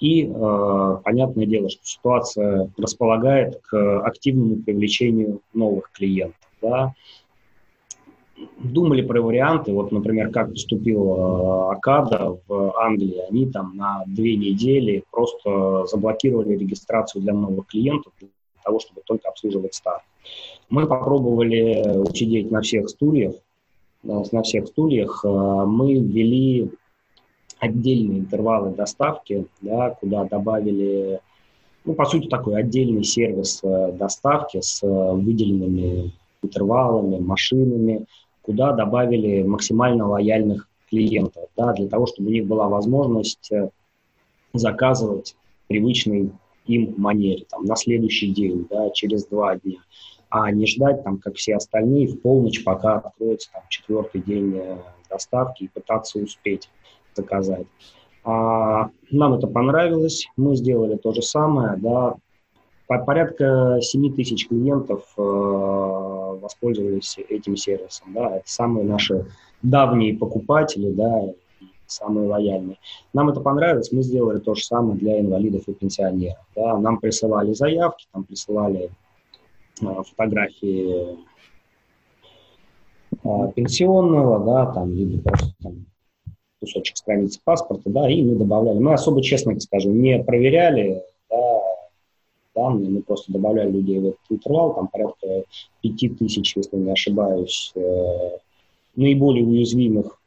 и 0.00 0.24
э, 0.24 0.96
понятное 1.04 1.46
дело, 1.46 1.68
что 1.68 1.80
ситуация 1.84 2.70
располагает 2.78 3.60
к 3.62 4.00
активному 4.00 4.56
привлечению 4.56 5.40
новых 5.52 5.90
клиентов. 5.92 6.40
Да. 6.62 6.94
Думали 8.58 9.02
про 9.02 9.20
варианты, 9.20 9.72
вот, 9.74 9.92
например, 9.92 10.30
как 10.30 10.52
поступил 10.52 11.12
э, 11.12 11.72
Акада 11.72 12.38
в 12.48 12.78
Англии, 12.78 13.20
они 13.28 13.50
там 13.50 13.76
на 13.76 14.02
две 14.06 14.36
недели 14.36 15.04
просто 15.10 15.84
заблокировали 15.86 16.56
регистрацию 16.56 17.20
для 17.20 17.34
новых 17.34 17.66
клиентов 17.66 18.14
для 18.18 18.28
того, 18.64 18.80
чтобы 18.80 19.02
только 19.04 19.28
обслуживать 19.28 19.74
старых. 19.74 20.02
Мы 20.70 20.86
попробовали 20.86 21.98
учредить 21.98 22.50
на 22.50 22.62
всех 22.62 22.88
стульях, 22.88 23.34
на 24.02 24.42
всех 24.42 24.68
стульях. 24.68 25.22
Э, 25.24 25.28
мы 25.28 25.94
ввели 25.94 26.70
отдельные 27.60 28.20
интервалы 28.20 28.74
доставки, 28.74 29.46
да, 29.60 29.90
куда 29.90 30.24
добавили, 30.24 31.20
ну, 31.84 31.94
по 31.94 32.06
сути, 32.06 32.26
такой 32.26 32.58
отдельный 32.58 33.04
сервис 33.04 33.60
э, 33.62 33.92
доставки 33.92 34.60
с 34.60 34.82
э, 34.82 34.86
выделенными 34.86 36.12
интервалами, 36.42 37.18
машинами, 37.18 38.06
куда 38.42 38.72
добавили 38.72 39.42
максимально 39.42 40.08
лояльных 40.08 40.68
клиентов, 40.88 41.44
да, 41.56 41.74
для 41.74 41.88
того, 41.88 42.06
чтобы 42.06 42.30
у 42.30 42.32
них 42.32 42.46
была 42.46 42.68
возможность 42.68 43.52
э, 43.52 43.68
заказывать 44.54 45.36
привычной 45.68 46.32
им 46.66 46.94
манере, 46.96 47.44
там, 47.50 47.64
на 47.64 47.76
следующий 47.76 48.32
день, 48.32 48.66
да, 48.70 48.88
через 48.90 49.26
два 49.26 49.56
дня, 49.56 49.80
а 50.30 50.50
не 50.50 50.66
ждать, 50.66 51.04
там, 51.04 51.18
как 51.18 51.34
все 51.34 51.56
остальные, 51.56 52.08
в 52.08 52.20
полночь, 52.22 52.64
пока 52.64 52.96
откроется 52.96 53.50
там, 53.52 53.62
четвертый 53.68 54.22
день 54.22 54.60
доставки 55.10 55.64
и 55.64 55.68
пытаться 55.68 56.18
успеть 56.18 56.70
заказать. 57.14 57.66
А, 58.24 58.90
нам 59.10 59.34
это 59.34 59.46
понравилось, 59.46 60.26
мы 60.36 60.54
сделали 60.56 60.96
то 60.96 61.12
же 61.12 61.22
самое, 61.22 61.76
да, 61.76 62.16
порядка 62.98 63.78
7 63.80 64.14
тысяч 64.14 64.48
клиентов 64.48 65.04
э, 65.16 65.20
воспользовались 65.22 67.18
этим 67.28 67.56
сервисом, 67.56 68.12
да, 68.12 68.36
это 68.36 68.50
самые 68.50 68.84
наши 68.84 69.26
давние 69.62 70.16
покупатели, 70.16 70.90
да, 70.90 71.32
самые 71.86 72.28
лояльные. 72.28 72.78
Нам 73.12 73.28
это 73.28 73.40
понравилось, 73.40 73.92
мы 73.92 74.02
сделали 74.02 74.38
то 74.38 74.54
же 74.54 74.64
самое 74.64 74.98
для 74.98 75.20
инвалидов 75.20 75.62
и 75.66 75.72
пенсионеров, 75.72 76.44
да, 76.56 76.76
нам 76.78 76.98
присылали 76.98 77.52
заявки, 77.52 78.06
там 78.12 78.24
присылали 78.24 78.90
э, 79.80 79.86
фотографии 80.08 81.16
э, 83.22 83.52
пенсионного, 83.54 84.44
да, 84.44 84.72
там, 84.72 84.92
либо 84.92 85.22
просто 85.22 85.54
там, 85.62 85.86
кусочек 86.60 86.96
страницы 86.96 87.40
паспорта, 87.42 87.88
да, 87.90 88.10
и 88.10 88.22
мы 88.22 88.36
добавляли. 88.36 88.78
Мы 88.78 88.92
особо, 88.92 89.22
честно 89.22 89.58
скажем, 89.60 90.00
не 90.00 90.22
проверяли 90.22 91.02
да, 91.30 91.60
данные, 92.54 92.90
мы 92.90 93.02
просто 93.02 93.32
добавляли 93.32 93.72
людей 93.72 93.98
в 93.98 94.06
этот 94.06 94.20
интервал, 94.28 94.74
там 94.74 94.88
порядка 94.88 95.44
пяти 95.82 96.08
тысяч, 96.08 96.56
если 96.56 96.76
не 96.76 96.92
ошибаюсь, 96.92 97.72
э, 97.74 98.38
наиболее 98.96 99.44
уязвимых 99.44 100.20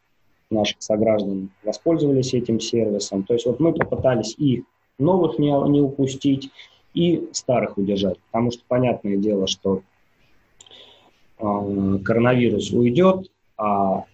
наших 0.49 0.81
сограждан 0.81 1.49
воспользовались 1.63 2.33
этим 2.33 2.59
сервисом. 2.59 3.23
То 3.23 3.33
есть 3.33 3.45
вот 3.45 3.59
мы 3.59 3.73
попытались 3.73 4.35
и 4.37 4.63
новых 4.99 5.39
не, 5.39 5.51
не 5.69 5.81
упустить, 5.81 6.49
и 6.93 7.27
старых 7.31 7.77
удержать, 7.77 8.19
потому 8.31 8.51
что 8.51 8.61
понятное 8.67 9.17
дело, 9.17 9.47
что 9.47 9.81
э, 11.39 11.99
коронавирус 12.05 12.71
уйдет, 12.71 13.31
а 13.57 14.05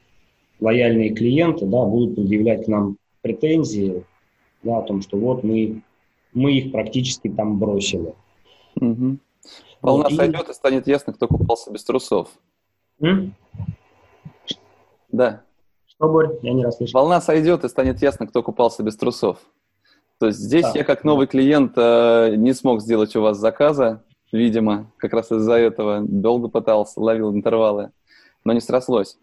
лояльные 0.59 1.13
клиенты 1.13 1.65
да, 1.65 1.85
будут 1.85 2.15
предъявлять 2.15 2.65
к 2.65 2.67
нам 2.67 2.97
претензии 3.21 4.03
да, 4.63 4.79
о 4.79 4.81
том, 4.81 5.01
что 5.01 5.17
вот 5.17 5.43
мы, 5.43 5.81
мы 6.33 6.53
их 6.53 6.71
практически 6.71 7.29
там 7.29 7.59
бросили. 7.59 8.13
Угу. 8.75 9.17
Волна 9.81 10.03
вот, 10.09 10.13
сойдет 10.13 10.47
и... 10.47 10.51
и 10.51 10.53
станет 10.53 10.87
ясно, 10.87 11.13
кто 11.13 11.27
купался 11.27 11.71
без 11.71 11.83
трусов. 11.83 12.29
М? 13.01 13.33
Да. 15.11 15.43
Что, 15.85 16.09
Борь? 16.09 16.37
Я 16.41 16.53
не 16.53 16.65
расслышал. 16.65 16.99
Волна 16.99 17.21
сойдет 17.21 17.63
и 17.63 17.69
станет 17.69 18.01
ясно, 18.01 18.27
кто 18.27 18.43
купался 18.43 18.83
без 18.83 18.95
трусов. 18.97 19.37
То 20.19 20.27
есть 20.27 20.39
здесь 20.39 20.63
да. 20.63 20.73
я 20.75 20.83
как 20.83 21.05
новый 21.05 21.27
клиент 21.27 21.73
э, 21.77 22.35
не 22.35 22.53
смог 22.53 22.81
сделать 22.81 23.15
у 23.15 23.21
вас 23.21 23.37
заказа, 23.37 24.03
видимо, 24.33 24.91
как 24.97 25.13
раз 25.13 25.31
из-за 25.31 25.53
этого 25.53 26.01
долго 26.01 26.49
пытался, 26.49 26.99
ловил 26.99 27.33
интервалы, 27.33 27.91
но 28.43 28.51
не 28.51 28.59
срослось. 28.59 29.17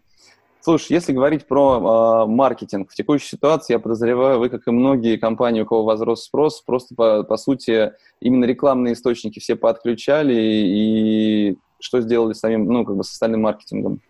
Слушай, 0.67 0.91
если 0.95 1.13
говорить 1.13 1.47
про 1.47 2.25
э, 2.25 2.29
маркетинг, 2.29 2.91
в 2.91 2.93
текущей 2.93 3.29
ситуации, 3.29 3.71
я 3.71 3.79
подозреваю, 3.79 4.37
вы, 4.37 4.49
как 4.49 4.67
и 4.67 4.71
многие 4.71 5.15
компании, 5.15 5.61
у 5.61 5.65
кого 5.65 5.85
возрос 5.85 6.25
спрос, 6.25 6.59
просто, 6.59 6.93
по, 6.93 7.23
по 7.23 7.37
сути, 7.37 7.93
именно 8.19 8.43
рекламные 8.43 8.95
источники 8.95 9.39
все 9.39 9.55
подключали, 9.55 10.33
и 10.35 11.55
что 11.79 12.01
сделали 12.01 12.33
с 12.33 12.39
самим, 12.39 12.65
ну, 12.65 12.83
как 12.83 12.97
бы 12.97 13.05
с 13.05 13.11
остальным 13.11 13.43
маркетингом? 13.43 14.01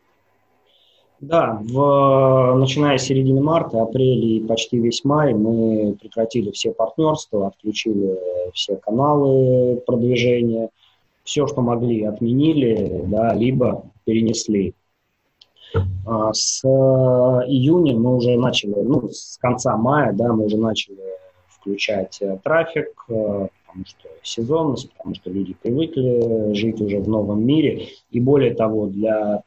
Да, 1.19 1.59
в, 1.61 2.55
начиная 2.57 2.97
с 2.97 3.03
середины 3.03 3.39
марта, 3.39 3.83
апреля 3.83 4.25
и 4.25 4.39
почти 4.39 4.79
весь 4.79 5.03
май 5.03 5.35
мы 5.35 5.95
прекратили 6.01 6.49
все 6.49 6.71
партнерства, 6.71 7.49
отключили 7.49 8.17
все 8.55 8.77
каналы 8.77 9.79
продвижения, 9.85 10.71
все, 11.23 11.45
что 11.45 11.61
могли, 11.61 12.03
отменили, 12.03 13.03
да, 13.05 13.35
либо 13.35 13.83
перенесли. 14.05 14.73
А, 16.05 16.33
с 16.33 16.63
э, 16.63 16.67
июня 16.67 17.95
мы 17.95 18.15
уже 18.15 18.37
начали, 18.37 18.73
ну, 18.73 19.09
с 19.09 19.37
конца 19.39 19.75
мая, 19.77 20.13
да, 20.13 20.33
мы 20.33 20.45
уже 20.45 20.57
начали 20.57 20.97
включать 21.49 22.17
э, 22.21 22.39
трафик, 22.43 22.89
э, 23.09 23.47
потому 23.65 23.85
что 23.85 24.09
сезонность, 24.23 24.91
потому 24.93 25.15
что 25.15 25.29
люди 25.29 25.55
привыкли 25.61 26.53
жить 26.53 26.81
уже 26.81 26.99
в 26.99 27.09
новом 27.09 27.45
мире. 27.45 27.87
И 28.11 28.19
более 28.19 28.53
того, 28.53 28.87
для 28.87 29.43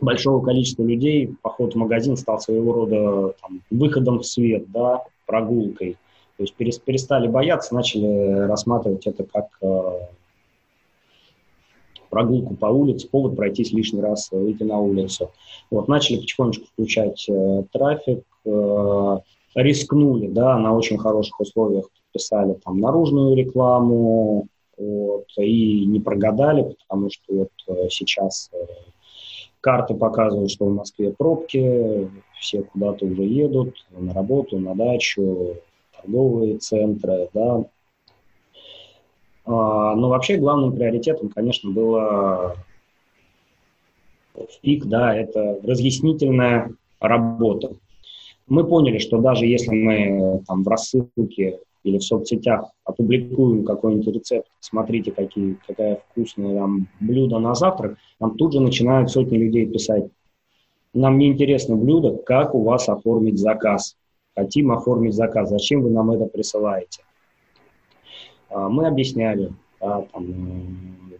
большого 0.00 0.44
количества 0.44 0.82
людей 0.82 1.34
поход 1.42 1.74
в 1.74 1.78
магазин 1.78 2.16
стал 2.16 2.40
своего 2.40 2.72
рода 2.72 3.34
там, 3.40 3.62
выходом 3.70 4.20
в 4.20 4.26
свет, 4.26 4.70
да, 4.70 5.04
прогулкой. 5.26 5.96
То 6.36 6.44
есть 6.44 6.82
перестали 6.82 7.28
бояться, 7.28 7.74
начали 7.74 8.46
рассматривать 8.46 9.06
это 9.06 9.24
как 9.24 9.48
прогулку 12.10 12.54
по 12.54 12.66
улице, 12.66 13.08
повод 13.08 13.36
пройтись 13.36 13.72
лишний 13.72 14.00
раз, 14.00 14.30
выйти 14.32 14.64
на 14.64 14.78
улицу. 14.78 15.30
Вот, 15.70 15.88
начали 15.88 16.16
потихонечку 16.16 16.66
включать 16.66 17.26
э, 17.28 17.62
трафик, 17.72 18.24
э, 18.44 19.18
рискнули, 19.54 20.28
да, 20.28 20.58
на 20.58 20.74
очень 20.76 20.98
хороших 20.98 21.40
условиях 21.40 21.86
писали 22.12 22.54
там 22.64 22.78
наружную 22.80 23.36
рекламу, 23.36 24.48
вот, 24.76 25.26
и 25.36 25.84
не 25.86 26.00
прогадали, 26.00 26.74
потому 26.88 27.10
что 27.10 27.22
вот 27.34 27.50
э, 27.68 27.88
сейчас 27.90 28.50
э, 28.52 28.56
карты 29.60 29.94
показывают, 29.94 30.50
что 30.50 30.66
в 30.66 30.74
Москве 30.74 31.12
пробки, 31.16 32.10
все 32.38 32.62
куда-то 32.62 33.04
уже 33.04 33.22
едут, 33.22 33.74
на 33.90 34.12
работу, 34.14 34.58
на 34.58 34.74
дачу, 34.74 35.56
торговые 35.94 36.58
центры, 36.58 37.28
да, 37.34 37.64
но 39.46 40.08
вообще 40.08 40.36
главным 40.36 40.74
приоритетом, 40.74 41.28
конечно, 41.28 41.70
было 41.70 42.56
в 44.34 44.60
пик, 44.60 44.86
да, 44.86 45.14
это 45.14 45.58
разъяснительная 45.62 46.72
работа. 47.00 47.72
Мы 48.46 48.64
поняли, 48.66 48.98
что 48.98 49.18
даже 49.18 49.46
если 49.46 49.74
мы 49.74 50.42
там 50.46 50.62
в 50.62 50.68
рассылке 50.68 51.60
или 51.82 51.98
в 51.98 52.02
соцсетях 52.02 52.70
опубликуем 52.84 53.64
какой-нибудь 53.64 54.14
рецепт, 54.14 54.48
смотрите, 54.60 55.12
какие, 55.12 55.56
какая 55.66 56.02
вкусная 56.10 56.58
там 56.58 56.88
блюдо 57.00 57.38
на 57.38 57.54
завтрак, 57.54 57.96
нам 58.18 58.36
тут 58.36 58.52
же 58.52 58.60
начинают 58.60 59.10
сотни 59.10 59.36
людей 59.36 59.66
писать. 59.66 60.06
Нам 60.92 61.18
не 61.18 61.28
интересно 61.28 61.76
блюдо, 61.76 62.16
как 62.16 62.54
у 62.54 62.62
вас 62.62 62.88
оформить 62.88 63.38
заказ. 63.38 63.96
Хотим 64.34 64.72
оформить 64.72 65.14
заказ, 65.14 65.48
зачем 65.48 65.82
вы 65.82 65.90
нам 65.90 66.10
это 66.10 66.26
присылаете? 66.26 67.02
А, 68.50 68.68
мы 68.68 68.86
объясняли, 68.86 69.52
да, 69.80 70.04
там, 70.12 71.10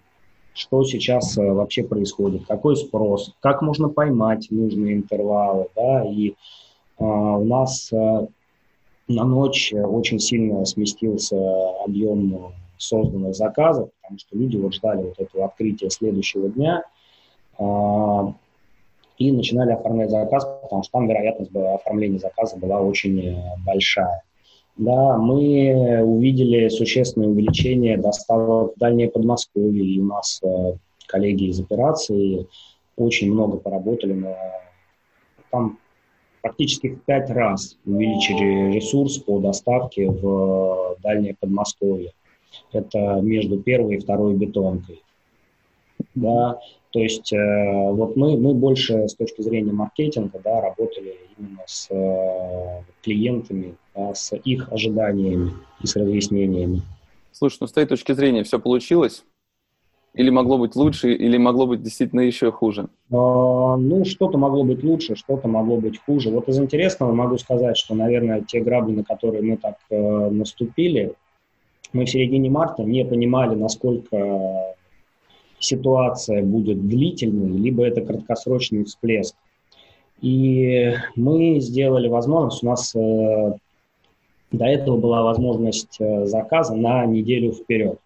что 0.53 0.85
сейчас 0.85 1.39
э, 1.39 1.53
вообще 1.53 1.83
происходит, 1.85 2.47
какой 2.47 2.77
спрос, 2.77 3.35
как 3.41 3.63
можно 3.63 3.89
поймать 3.89 4.49
нужные 4.51 4.95
интервалы, 4.97 5.69
да, 5.75 6.05
и 6.05 6.35
а, 6.99 7.05
у 7.05 7.45
нас 7.45 7.93
а, 7.93 8.27
на 9.09 9.25
ночь 9.25 9.73
очень 9.73 10.19
сильно 10.19 10.65
сместился 10.65 11.37
объем 11.85 12.53
созданных 12.77 13.35
заказов, 13.35 13.91
потому 14.03 14.19
что 14.19 14.37
люди 14.37 14.57
вот 14.57 14.75
ждали 14.75 15.03
вот 15.03 15.19
этого 15.19 15.47
открытия 15.47 15.91
следующего 15.91 16.49
дня 16.49 16.83
а, 17.59 18.35
и 19.19 19.33
начинали 19.33 19.73
оформлять 19.73 20.11
заказ, 20.11 20.47
потому 20.63 20.83
что 20.83 20.93
там 20.93 21.07
вероятность 21.07 21.55
оформления 21.55 22.19
заказа 22.19 22.57
была 22.57 22.81
очень 22.81 23.21
э, 23.21 23.43
большая. 23.67 24.23
Да, 24.81 25.19
мы 25.19 26.03
увидели 26.03 26.71
существенное 26.71 27.29
увеличение 27.29 27.99
доставок 27.99 28.73
в 28.75 28.79
дальнее 28.79 29.11
Подмосковье, 29.11 29.85
и 29.85 30.01
у 30.01 30.07
нас 30.07 30.41
э, 30.43 30.73
коллеги 31.07 31.51
из 31.51 31.61
операции 31.61 32.47
очень 32.97 33.31
много 33.31 33.59
поработали 33.59 34.15
на 34.15 34.35
там 35.51 35.79
практически 36.41 36.89
в 36.95 37.05
пять 37.05 37.29
раз 37.29 37.77
увеличили 37.85 38.73
ресурс 38.73 39.19
по 39.19 39.39
доставке 39.39 40.09
в 40.09 40.97
дальнее 41.03 41.37
Подмосковье. 41.39 42.15
Это 42.73 43.21
между 43.21 43.59
первой 43.59 43.97
и 43.97 44.01
второй 44.01 44.35
бетонкой. 44.35 45.03
Да, 46.15 46.59
то 46.93 46.99
есть 46.99 47.33
э, 47.33 47.91
вот 47.93 48.17
мы, 48.17 48.37
мы 48.37 48.53
больше 48.53 49.09
с 49.09 49.15
точки 49.15 49.43
зрения 49.43 49.73
маркетинга 49.73 50.41
да, 50.43 50.61
работали 50.61 51.17
именно 51.39 51.63
с 51.67 51.89
э, 51.91 52.83
клиентами, 53.03 53.77
да, 53.95 54.13
с 54.15 54.35
их 54.37 54.73
ожиданиями 54.73 55.53
и 55.83 55.87
с 55.87 55.95
разъяснениями. 55.95 56.83
Слушай, 57.33 57.59
ну 57.61 57.67
с 57.69 57.73
той 57.73 57.87
точки 57.87 58.13
зрения 58.13 58.43
все 58.43 58.59
получилось? 58.59 59.25
Или 60.15 60.31
могло 60.31 60.59
быть 60.59 60.75
лучше, 60.75 61.13
или 61.15 61.37
могло 61.37 61.69
быть 61.69 61.83
действительно 61.83 62.23
еще 62.23 62.51
хуже? 62.51 62.89
А, 63.13 63.77
ну, 63.77 64.05
что-то 64.05 64.39
могло 64.39 64.65
быть 64.65 64.83
лучше, 64.83 65.15
что-то 65.15 65.47
могло 65.47 65.77
быть 65.77 66.01
хуже. 66.05 66.31
Вот 66.31 66.49
из 66.49 66.59
интересного 66.59 67.13
могу 67.13 67.39
сказать, 67.39 67.77
что, 67.77 67.95
наверное, 67.95 68.41
те 68.41 68.61
грабли, 68.61 68.97
на 68.97 69.05
которые 69.05 69.43
мы 69.43 69.57
так 69.57 69.77
э, 69.89 70.31
наступили, 70.31 71.13
мы 71.93 72.07
в 72.07 72.11
середине 72.11 72.51
марта 72.51 72.83
не 72.83 73.05
понимали, 73.05 73.55
насколько 73.55 74.75
ситуация 75.61 76.43
будет 76.43 76.89
длительной, 76.89 77.57
либо 77.59 77.87
это 77.87 78.01
краткосрочный 78.01 78.85
всплеск. 78.85 79.37
И 80.21 80.95
мы 81.17 81.61
сделали 81.61 82.09
возможность, 82.09 82.63
у 82.63 82.67
нас 82.67 82.95
э, 82.95 83.53
до 84.53 84.65
этого 84.65 84.97
была 84.99 85.23
возможность 85.23 85.97
э, 85.99 86.27
заказа 86.27 86.75
на 86.75 87.07
неделю 87.07 87.53
вперед. 87.53 87.99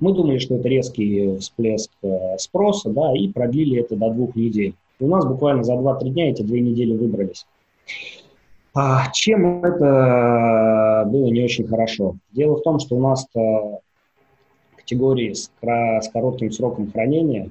Мы 0.00 0.12
думали, 0.12 0.38
что 0.38 0.56
это 0.56 0.68
резкий 0.68 1.36
всплеск 1.38 1.90
э, 2.02 2.38
спроса, 2.38 2.90
да, 2.90 3.12
и 3.16 3.28
продлили 3.28 3.80
это 3.80 3.94
до 3.94 4.10
двух 4.10 4.34
недель. 4.34 4.74
И 4.98 5.04
у 5.04 5.08
нас 5.08 5.24
буквально 5.24 5.62
за 5.62 5.74
2-3 5.74 6.08
дня 6.10 6.30
эти 6.30 6.42
две 6.42 6.60
недели 6.60 6.96
выбрались. 6.96 7.46
А 8.74 9.12
чем 9.12 9.64
это 9.64 11.04
было 11.06 11.26
не 11.28 11.44
очень 11.44 11.66
хорошо? 11.66 12.16
Дело 12.32 12.56
в 12.56 12.62
том, 12.62 12.80
что 12.80 12.96
у 12.96 13.00
нас 13.00 13.28
категории 14.84 15.32
с, 15.32 15.50
коротким 16.12 16.50
сроком 16.52 16.92
хранения 16.92 17.50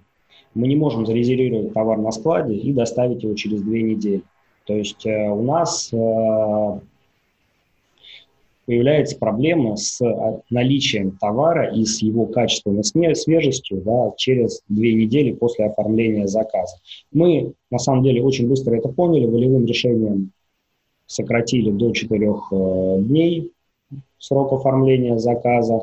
мы 0.54 0.68
не 0.68 0.76
можем 0.76 1.06
зарезервировать 1.06 1.74
товар 1.74 1.98
на 1.98 2.12
складе 2.12 2.56
и 2.56 2.72
доставить 2.74 3.24
его 3.24 3.34
через 3.34 3.62
две 3.62 3.82
недели. 3.82 4.22
То 4.66 4.76
есть 4.76 5.06
э, 5.06 5.30
у 5.30 5.42
нас 5.42 5.92
э, 5.92 6.80
появляется 8.66 9.18
проблема 9.18 9.76
с 9.76 10.00
э, 10.02 10.42
наличием 10.50 11.18
товара 11.20 11.74
и 11.74 11.84
с 11.86 12.02
его 12.02 12.28
качественной 12.28 12.84
свежестью 13.16 13.82
да, 13.82 14.14
через 14.16 14.62
две 14.70 14.94
недели 14.94 15.34
после 15.34 15.66
оформления 15.66 16.28
заказа. 16.28 16.78
Мы, 17.12 17.54
на 17.72 17.80
самом 17.80 18.04
деле, 18.04 18.24
очень 18.24 18.48
быстро 18.48 18.76
это 18.76 18.90
поняли, 18.90 19.26
волевым 19.26 19.66
решением 19.66 20.32
сократили 21.08 21.72
до 21.72 21.92
четырех 21.92 22.48
э, 22.52 22.98
дней 23.02 23.52
срок 24.18 24.54
оформления 24.54 25.18
заказа. 25.18 25.82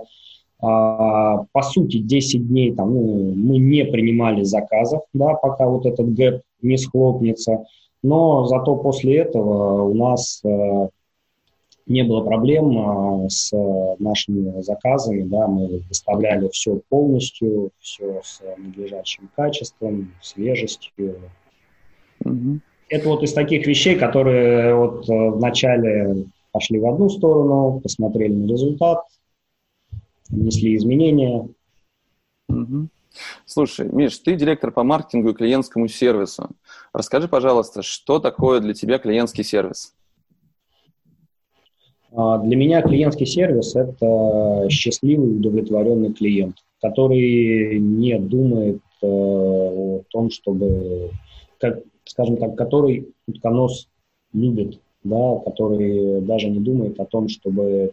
А, 0.63 1.45
по 1.53 1.63
сути, 1.63 1.99
10 1.99 2.49
дней 2.49 2.75
там, 2.75 2.95
ну, 2.95 3.33
мы 3.35 3.59
не 3.59 3.85
принимали 3.85 4.43
заказов, 4.43 5.03
да, 5.15 5.35
пока 5.35 5.67
вот 5.67 5.87
этот 5.87 6.13
гэп 6.13 6.43
не 6.61 6.77
схлопнется. 6.77 7.65
Но 8.03 8.47
зато 8.47 8.77
после 8.77 9.19
этого 9.19 9.83
у 9.85 9.95
нас 9.95 10.41
э, 10.45 10.89
не 11.87 12.03
было 12.03 12.23
проблем 12.23 13.25
э, 13.25 13.29
с 13.29 13.53
нашими 13.99 14.61
заказами, 14.63 15.23
да, 15.23 15.47
мы 15.47 15.83
доставляли 15.89 16.49
все 16.49 16.81
полностью, 16.89 17.71
все 17.79 18.21
с 18.23 18.41
надлежащим 18.57 19.31
качеством, 19.35 20.13
свежестью. 20.23 21.17
Mm-hmm. 22.25 22.61
Это 22.91 23.09
вот 23.09 23.23
из 23.23 23.33
таких 23.33 23.67
вещей, 23.67 23.97
которые 23.97 24.75
вот 24.75 25.09
э, 25.09 25.31
вначале 25.31 26.27
пошли 26.53 26.79
в 26.81 26.87
одну 26.87 27.09
сторону, 27.09 27.81
посмотрели 27.81 28.33
на 28.33 28.47
результат, 28.47 29.05
внесли 30.31 30.77
изменения. 30.77 31.49
Угу. 32.49 32.89
Слушай, 33.45 33.89
Миш, 33.91 34.19
ты 34.19 34.37
директор 34.37 34.71
по 34.71 34.83
маркетингу 34.85 35.31
и 35.31 35.35
клиентскому 35.35 35.89
сервису. 35.89 36.51
Расскажи, 36.93 37.29
пожалуйста, 37.29 37.83
что 37.83 38.19
такое 38.19 38.61
для 38.61 38.75
тебя 38.75 38.99
клиентский 38.99 39.45
сервис? 39.45 39.95
А, 42.13 42.39
для 42.39 42.57
меня 42.57 42.83
клиентский 42.83 43.27
сервис– 43.27 43.75
это 43.77 44.69
счастливый, 44.69 45.37
удовлетворенный 45.37 46.13
клиент, 46.13 46.57
который 46.81 47.79
не 47.79 48.19
думает 48.19 48.83
э, 49.03 49.07
о 49.07 50.03
том, 50.09 50.31
чтобы, 50.31 51.11
как, 51.59 51.83
скажем 52.05 52.37
так, 52.37 52.57
который 52.57 53.13
утконос 53.27 53.89
любит, 54.33 54.81
да, 55.05 55.39
который 55.45 56.21
даже 56.23 56.49
не 56.49 56.61
думает 56.61 56.99
о 57.01 57.07
том, 57.07 57.29
чтобы 57.29 57.93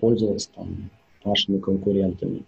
пользоваться 0.00 0.50
там, 0.54 0.90
нашими 1.24 1.58
конкурентами, 1.58 2.42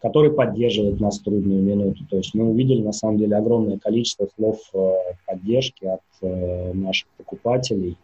который 0.00 0.30
поддерживает 0.32 1.00
нас 1.00 1.18
в 1.18 1.24
трудную 1.24 1.62
минуту. 1.62 2.04
То 2.08 2.16
есть 2.16 2.34
мы 2.34 2.44
увидели 2.44 2.82
на 2.82 2.92
самом 2.92 3.18
деле 3.18 3.36
огромное 3.36 3.78
количество 3.78 4.28
слов 4.36 4.60
э, 4.74 4.94
поддержки 5.26 5.84
от 5.84 6.00
э, 6.22 6.72
наших 6.72 7.08
покупателей, 7.16 7.96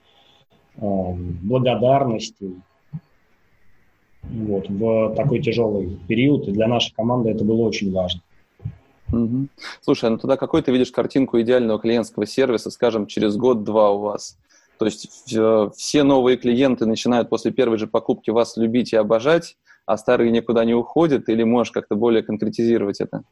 э, 0.76 1.12
благодарностей 1.42 2.56
вот, 4.22 4.68
в 4.68 5.14
такой 5.14 5.40
тяжелый 5.40 5.98
период. 6.08 6.48
И 6.48 6.52
для 6.52 6.68
нашей 6.68 6.94
команды 6.94 7.30
это 7.30 7.44
было 7.44 7.62
очень 7.62 7.92
важно. 7.92 8.20
Угу. 9.12 9.48
Слушай, 9.82 10.10
ну 10.10 10.16
тогда 10.16 10.36
какой 10.36 10.62
ты 10.62 10.72
видишь 10.72 10.90
картинку 10.90 11.40
идеального 11.40 11.78
клиентского 11.78 12.24
сервиса, 12.24 12.70
скажем, 12.70 13.06
через 13.06 13.36
год-два 13.36 13.90
у 13.90 13.98
вас? 13.98 14.38
То 14.78 14.86
есть 14.86 15.08
все 15.76 16.02
новые 16.02 16.36
клиенты 16.36 16.86
начинают 16.86 17.28
после 17.28 17.52
первой 17.52 17.78
же 17.78 17.86
покупки 17.86 18.30
вас 18.30 18.56
любить 18.56 18.92
и 18.92 18.96
обожать, 18.96 19.56
а 19.86 19.96
старые 19.96 20.30
никуда 20.30 20.64
не 20.64 20.74
уходят, 20.74 21.28
или 21.28 21.42
можешь 21.42 21.72
как-то 21.72 21.96
более 21.96 22.22
конкретизировать 22.22 23.00
это? 23.00 23.22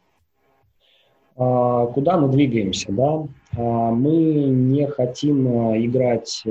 А, 1.36 1.86
куда 1.86 2.18
мы 2.18 2.28
двигаемся, 2.28 2.92
да? 2.92 3.26
мы 3.56 4.14
не 4.14 4.86
хотим 4.86 5.46
играть 5.76 6.44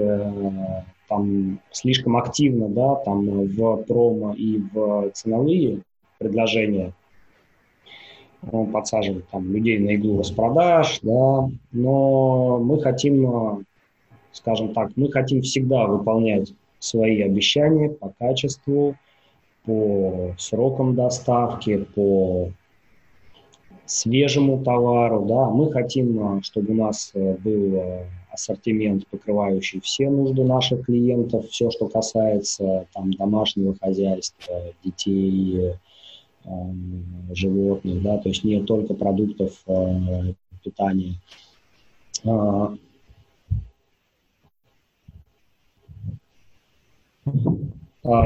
там 1.09 1.59
слишком 1.71 2.15
активно, 2.17 2.69
да, 2.69 2.95
там 2.95 3.45
в 3.45 3.83
промо 3.83 4.33
и 4.33 4.61
в 4.71 5.09
ценовые 5.13 5.81
предложения, 6.19 6.93
подсаживать 8.71 9.27
там 9.29 9.51
людей 9.51 9.79
на 9.79 9.95
иглу 9.95 10.19
распродаж, 10.19 10.99
да, 11.01 11.49
но 11.71 12.59
мы 12.59 12.79
хотим, 12.81 13.65
скажем 14.31 14.73
так, 14.73 14.91
мы 14.95 15.11
хотим 15.11 15.41
всегда 15.41 15.87
выполнять 15.87 16.53
свои 16.77 17.21
обещания 17.21 17.89
по 17.89 18.13
качеству, 18.19 18.95
по 19.69 20.33
срокам 20.39 20.95
доставки, 20.95 21.85
по 21.93 22.51
свежему 23.85 24.63
товару, 24.63 25.25
да, 25.27 25.49
мы 25.51 25.71
хотим, 25.71 26.41
чтобы 26.41 26.73
у 26.73 26.75
нас 26.75 27.11
был 27.13 27.79
ассортимент, 28.31 29.07
покрывающий 29.07 29.79
все 29.81 30.09
нужды 30.09 30.43
наших 30.43 30.85
клиентов, 30.85 31.49
все, 31.49 31.69
что 31.69 31.87
касается 31.87 32.87
там, 32.93 33.11
домашнего 33.13 33.75
хозяйства, 33.79 34.55
детей, 34.83 35.75
э, 36.45 36.49
животных, 37.35 38.01
да, 38.01 38.17
то 38.17 38.29
есть 38.29 38.43
не 38.43 38.63
только 38.63 38.95
продуктов 38.95 39.61
э, 39.67 40.33
питания. 40.63 41.15
А, 42.25 42.75
а, 47.25 47.31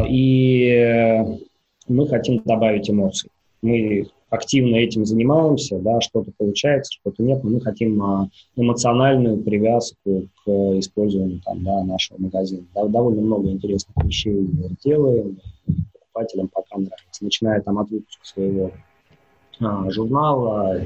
и 0.08 1.24
мы 1.88 2.08
хотим 2.08 2.42
добавить 2.46 2.90
эмоций. 2.90 3.30
Мы 3.62 4.08
активно 4.30 4.78
этим 4.78 5.06
занимаемся, 5.06 5.78
да, 5.80 6.02
что-то 6.02 6.32
получается, 6.38 6.94
что-то 6.94 7.22
нет, 7.22 7.44
но 7.44 7.52
мы 7.52 7.62
хотим 7.62 8.02
а, 8.02 8.30
эмоциональную 8.56 9.38
привязку 9.44 10.28
к 10.44 10.50
использованию 10.80 11.40
там, 11.46 11.64
да, 11.64 11.84
нашего 11.84 12.20
магазина. 12.20 12.66
Довольно 12.74 13.22
много 13.22 13.50
интересных 13.50 13.96
вещей 14.04 14.50
делаем, 14.84 15.38
покупателям 15.94 16.48
пока 16.48 16.78
нравится, 16.78 17.24
начиная 17.24 17.62
там 17.62 17.78
от 17.78 17.90
выпуска 17.92 18.26
своего 18.26 18.72
а, 19.60 19.90
журнала. 19.92 20.82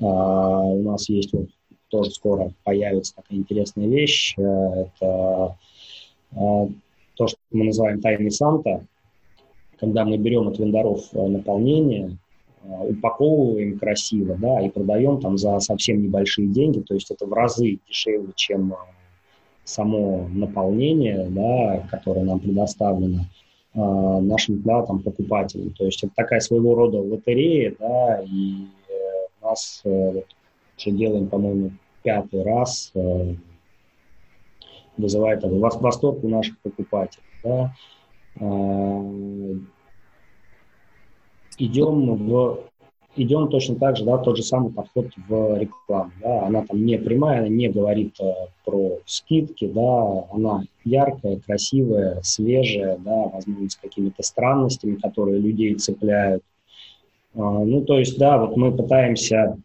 А, 0.00 0.62
у 0.62 0.82
нас 0.82 1.08
есть 1.08 1.32
вот 1.32 1.48
тоже 1.90 2.10
скоро 2.10 2.52
появится 2.64 3.14
такая 3.14 3.38
интересная 3.38 3.86
вещь. 3.86 4.34
Это 4.36 5.56
а, 6.36 6.68
то, 7.18 7.26
что 7.26 7.38
мы 7.50 7.64
называем 7.66 8.00
тайный 8.00 8.30
Санта, 8.30 8.86
когда 9.78 10.04
мы 10.04 10.16
берем 10.16 10.48
от 10.48 10.58
вендоров 10.58 11.04
а, 11.12 11.28
наполнение, 11.28 12.18
Э, 12.64 12.90
упаковываем 12.90 13.78
красиво, 13.78 14.36
да, 14.36 14.60
и 14.60 14.68
продаем 14.68 15.20
там 15.20 15.38
за 15.38 15.58
совсем 15.60 16.02
небольшие 16.02 16.48
деньги, 16.48 16.80
то 16.80 16.94
есть 16.94 17.10
это 17.10 17.26
в 17.26 17.32
разы 17.32 17.78
дешевле, 17.88 18.32
чем 18.34 18.72
э, 18.72 18.76
само 19.64 20.28
наполнение, 20.32 21.28
да, 21.30 21.86
которое 21.90 22.24
нам 22.24 22.40
предоставлено 22.40 23.20
э, 23.74 23.78
нашим, 23.78 24.62
да, 24.62 24.82
там, 24.82 25.00
покупателям. 25.00 25.70
То 25.72 25.84
есть 25.84 26.02
это 26.02 26.12
такая 26.16 26.40
своего 26.40 26.74
рода 26.74 26.98
лотерея, 26.98 27.74
да, 27.78 28.22
и 28.24 28.64
э, 28.88 29.44
нас 29.44 29.80
э, 29.84 30.12
вот, 30.12 30.26
уже 30.76 30.90
делаем, 30.90 31.28
по-моему, 31.28 31.70
пятый 32.02 32.42
раз, 32.42 32.90
э, 32.94 33.34
вызывает 34.98 35.42
восторг 35.44 36.22
у 36.22 36.28
наших 36.28 36.58
покупателей, 36.58 37.24
да, 37.42 37.74
э, 38.40 39.54
идем 41.58 42.14
в 42.14 42.60
идем 43.16 43.48
точно 43.48 43.76
так 43.76 43.96
же, 43.96 44.04
да, 44.04 44.18
тот 44.18 44.36
же 44.36 44.42
самый 44.42 44.72
подход 44.72 45.06
в 45.28 45.58
рекламу, 45.58 46.12
да, 46.22 46.46
она 46.46 46.64
там 46.64 46.84
не 46.84 46.98
прямая, 46.98 47.40
она 47.40 47.48
не 47.48 47.68
говорит 47.68 48.14
э, 48.20 48.32
про 48.64 48.98
скидки, 49.06 49.66
да, 49.66 50.26
она 50.32 50.62
яркая, 50.84 51.40
красивая, 51.44 52.20
свежая, 52.22 52.96
да, 52.98 53.28
возможно, 53.32 53.68
с 53.68 53.76
какими-то 53.76 54.22
странностями, 54.22 54.96
которые 54.96 55.38
людей 55.40 55.74
цепляют. 55.74 56.42
А, 57.34 57.40
ну, 57.40 57.82
то 57.82 57.98
есть, 57.98 58.18
да, 58.18 58.38
вот 58.38 58.56
мы 58.56 58.76
пытаемся, 58.76 59.36
а, 59.44 59.56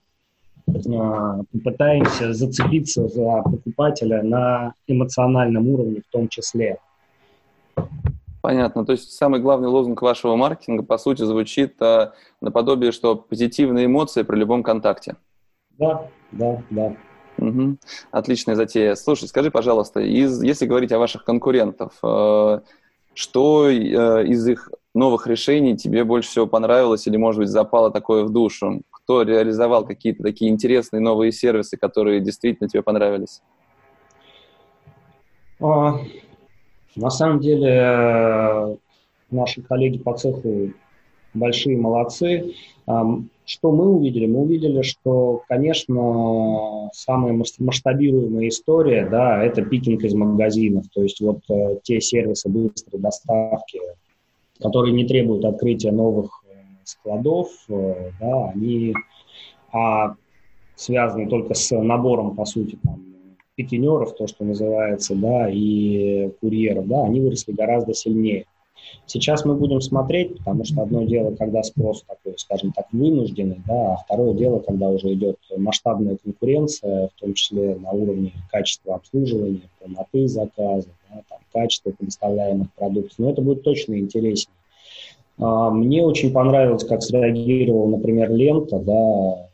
пытаемся 0.66 2.34
зацепиться 2.34 3.08
за 3.08 3.42
покупателя 3.44 4.24
на 4.24 4.74
эмоциональном 4.88 5.68
уровне 5.68 6.02
в 6.02 6.12
том 6.12 6.28
числе. 6.28 6.78
Понятно. 8.42 8.86
То 8.86 8.92
есть 8.92 9.12
самый 9.14 9.40
главный 9.40 9.70
лозунг 9.70 10.02
вашего 10.02 10.36
маркетинга, 10.36 10.84
по 10.84 10.98
сути, 10.98 11.24
звучит 11.24 11.82
а, 11.82 12.12
наподобие, 12.42 12.92
что 12.92 13.16
позитивные 13.16 13.86
эмоции 13.86 14.24
при 14.24 14.36
любом 14.36 14.64
контакте. 14.64 15.16
Да, 15.80 16.10
да, 16.34 16.62
да. 16.70 16.94
Угу. 17.38 17.78
Отличная 18.12 18.56
затея. 18.56 18.96
Слушай, 18.96 19.30
скажи, 19.30 19.50
пожалуйста, 19.50 20.02
из, 20.02 20.44
если 20.44 20.66
говорить 20.66 20.92
о 20.92 21.00
ваших 21.00 21.24
конкурентов, 21.24 21.94
э, 22.04 22.60
что 23.14 23.70
э, 23.70 24.28
из 24.28 24.48
их 24.48 24.70
новых 24.94 25.26
решений 25.26 25.78
тебе 25.78 26.04
больше 26.04 26.30
всего 26.30 26.46
понравилось 26.46 27.08
или, 27.08 27.18
может 27.18 27.40
быть, 27.40 27.50
запало 27.50 27.92
такое 27.92 28.24
в 28.24 28.30
душу? 28.30 28.82
Кто 29.04 29.24
реализовал 29.24 29.86
какие-то 29.86 30.24
такие 30.24 30.50
интересные 30.50 31.02
новые 31.02 31.32
сервисы, 31.32 31.78
которые 31.78 32.22
действительно 32.22 32.70
тебе 32.70 32.82
понравились? 32.82 33.42
А, 35.60 36.00
на 36.96 37.10
самом 37.10 37.40
деле 37.40 37.70
э, 37.70 38.76
наши 39.30 39.62
коллеги 39.62 39.98
по 39.98 40.14
цеху 40.18 40.74
большие 41.34 41.78
молодцы. 41.78 42.54
Что 43.46 43.72
мы 43.72 43.90
увидели? 43.90 44.26
Мы 44.26 44.42
увидели, 44.42 44.82
что, 44.84 45.44
конечно, 45.50 46.90
самая 46.94 47.34
масштабируемая 47.34 48.48
история, 48.48 49.08
да, 49.10 49.44
это 49.44 49.64
пикинг 49.64 50.04
из 50.04 50.14
магазинов, 50.14 50.86
то 50.94 51.02
есть 51.02 51.20
вот 51.20 51.40
э, 51.50 51.80
те 51.84 52.00
сервисы 52.00 52.48
быстрой 52.48 53.02
доставки, 53.02 53.82
которые 54.62 54.94
не 54.94 55.06
требуют 55.06 55.44
открытия 55.44 55.92
новых 55.92 56.43
складов, 56.94 57.50
да, 57.68 58.50
они 58.50 58.94
а, 59.72 60.16
связаны 60.76 61.28
только 61.30 61.54
с 61.54 61.76
набором, 61.76 62.36
по 62.36 62.46
сути, 62.46 62.78
там, 62.84 63.04
пикинеров, 63.56 64.16
то, 64.16 64.28
что 64.28 64.44
называется, 64.44 65.16
да, 65.16 65.50
и 65.50 66.32
курьеров, 66.42 66.88
да, 66.88 67.04
они 67.04 67.22
выросли 67.22 67.52
гораздо 67.52 67.94
сильнее. 67.94 68.46
Сейчас 69.06 69.46
мы 69.46 69.56
будем 69.56 69.82
смотреть, 69.82 70.38
потому 70.38 70.66
что 70.66 70.82
одно 70.82 71.04
дело, 71.04 71.36
когда 71.36 71.64
спрос 71.64 72.04
такой, 72.04 72.38
скажем 72.38 72.72
так, 72.74 72.88
вынужденный, 72.92 73.62
да, 73.66 73.94
а 73.94 73.98
второе 73.98 74.34
дело, 74.34 74.60
когда 74.60 74.90
уже 74.90 75.14
идет 75.14 75.38
масштабная 75.56 76.18
конкуренция, 76.18 77.10
в 77.10 77.20
том 77.20 77.34
числе 77.34 77.76
на 77.76 77.92
уровне 77.92 78.34
качества 78.52 78.96
обслуживания, 78.96 79.70
полноты 79.80 80.28
заказа, 80.28 80.90
да, 81.10 81.22
там, 81.30 81.40
качества 81.54 81.92
предоставляемых 81.92 82.74
продуктов. 82.74 83.18
Но 83.18 83.30
это 83.32 83.42
будет 83.42 83.64
точно 83.64 83.98
интереснее. 83.98 84.56
А, 85.40 85.70
мне 85.70 86.04
очень 86.04 86.32
понравилось, 86.32 86.84
как 86.84 87.02
среагировал, 87.02 87.88
например, 87.88 88.32
Лента, 88.32 88.80
да, 88.80 89.50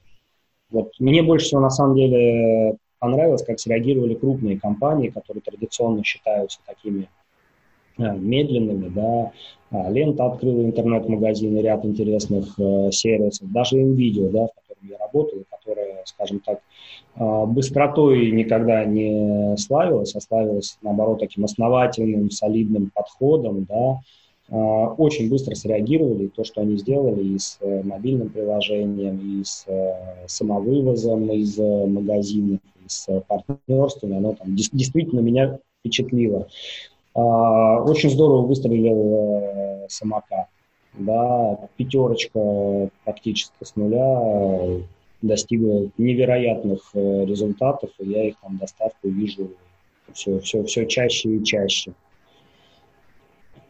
вот 0.72 0.92
мне 1.00 1.24
больше 1.24 1.48
всего 1.48 1.62
на 1.62 1.70
самом 1.70 1.96
деле 1.96 2.78
понравилось, 3.00 3.44
как 3.44 3.60
среагировали 3.60 4.14
крупные 4.14 4.60
компании, 4.60 5.10
которые 5.10 5.42
традиционно 5.42 6.04
считаются 6.04 6.60
такими 6.66 7.10
э, 7.98 8.04
медленными, 8.16 8.90
да, 8.90 9.32
а, 9.72 9.90
Лента 9.90 10.26
открыла 10.26 10.64
интернет-магазин 10.64 11.58
ряд 11.60 11.86
интересных 11.86 12.60
э, 12.60 12.92
сервисов, 12.92 13.52
даже 13.52 13.78
NVIDIA, 13.78 14.30
да, 14.30 14.48
в 14.48 14.54
котором 14.54 14.90
я 14.90 14.98
работал, 14.98 15.44
которая, 15.50 16.04
скажем 16.06 16.40
так, 16.42 16.60
э, 17.16 17.46
быстротой 17.46 18.32
никогда 18.32 18.84
не 18.86 19.56
славилась, 19.58 20.16
а 20.16 20.22
славилась, 20.22 20.78
наоборот, 20.82 21.20
таким 21.20 21.46
основательным, 21.46 22.30
солидным 22.30 22.92
подходом, 22.94 23.64
да, 23.64 24.00
очень 24.52 25.30
быстро 25.30 25.54
среагировали. 25.54 26.28
То, 26.28 26.44
что 26.44 26.62
они 26.62 26.78
сделали 26.78 27.24
и 27.24 27.38
с 27.38 27.58
э, 27.62 27.84
мобильным 27.84 28.30
приложением, 28.30 29.40
и 29.40 29.44
с 29.44 29.66
э, 29.68 30.26
самовывозом 30.28 31.32
из 31.32 31.60
э, 31.60 31.86
магазинов, 31.86 32.60
и 32.84 32.88
с 32.88 33.08
партнерствами, 33.28 34.18
оно 34.18 34.34
там 34.34 34.56
действительно 34.56 35.20
меня 35.20 35.60
впечатлило. 35.80 36.48
А, 37.14 37.82
очень 37.84 38.10
здорово 38.10 38.46
выстрелил 38.46 39.86
самокат. 39.88 40.48
Да, 40.98 41.70
пятерочка 41.78 42.90
практически 43.06 43.64
с 43.64 43.76
нуля 43.76 44.82
достигла 45.22 45.90
невероятных 45.98 46.92
результатов, 46.94 47.92
и 48.00 48.10
я 48.10 48.28
их 48.30 48.36
там 48.42 48.58
доставку 48.58 49.10
вижу 49.10 49.52
все, 50.14 50.40
все, 50.40 50.64
все 50.64 50.86
чаще 50.86 51.36
и 51.36 51.44
чаще. 51.44 51.94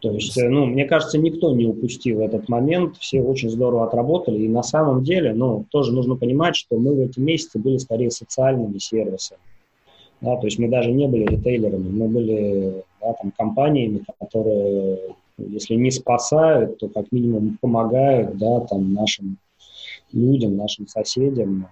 То 0.00 0.10
есть, 0.12 0.36
э, 0.38 0.48
ну, 0.48 0.66
мне 0.66 0.86
кажется, 0.86 1.18
никто 1.18 1.54
не 1.54 1.66
упустил 1.66 2.20
этот 2.20 2.48
момент, 2.48 2.96
все 2.96 3.20
очень 3.20 3.50
здорово 3.50 3.86
отработали, 3.86 4.38
и 4.38 4.48
на 4.48 4.62
самом 4.62 5.04
деле, 5.04 5.34
ну, 5.34 5.66
тоже 5.70 5.92
нужно 5.92 6.16
понимать, 6.16 6.56
что 6.56 6.78
мы 6.78 6.94
в 6.94 7.00
эти 7.00 7.20
месяцы 7.20 7.58
были 7.58 7.76
скорее 7.76 8.10
социальными 8.10 8.78
сервисами. 8.78 9.40
Да, 10.20 10.36
то 10.36 10.46
есть 10.46 10.58
мы 10.58 10.68
даже 10.68 10.90
не 10.92 11.06
были 11.06 11.24
ритейлерами, 11.24 11.88
мы 11.88 12.08
были 12.08 12.84
да, 13.00 13.14
там, 13.14 13.32
компаниями, 13.36 14.04
которые, 14.18 14.98
если 15.38 15.74
не 15.74 15.90
спасают, 15.90 16.78
то 16.78 16.88
как 16.88 17.10
минимум 17.10 17.58
помогают 17.60 18.36
да, 18.36 18.60
там, 18.60 18.92
нашим 18.92 19.38
людям, 20.12 20.56
нашим 20.56 20.86
соседям 20.88 21.68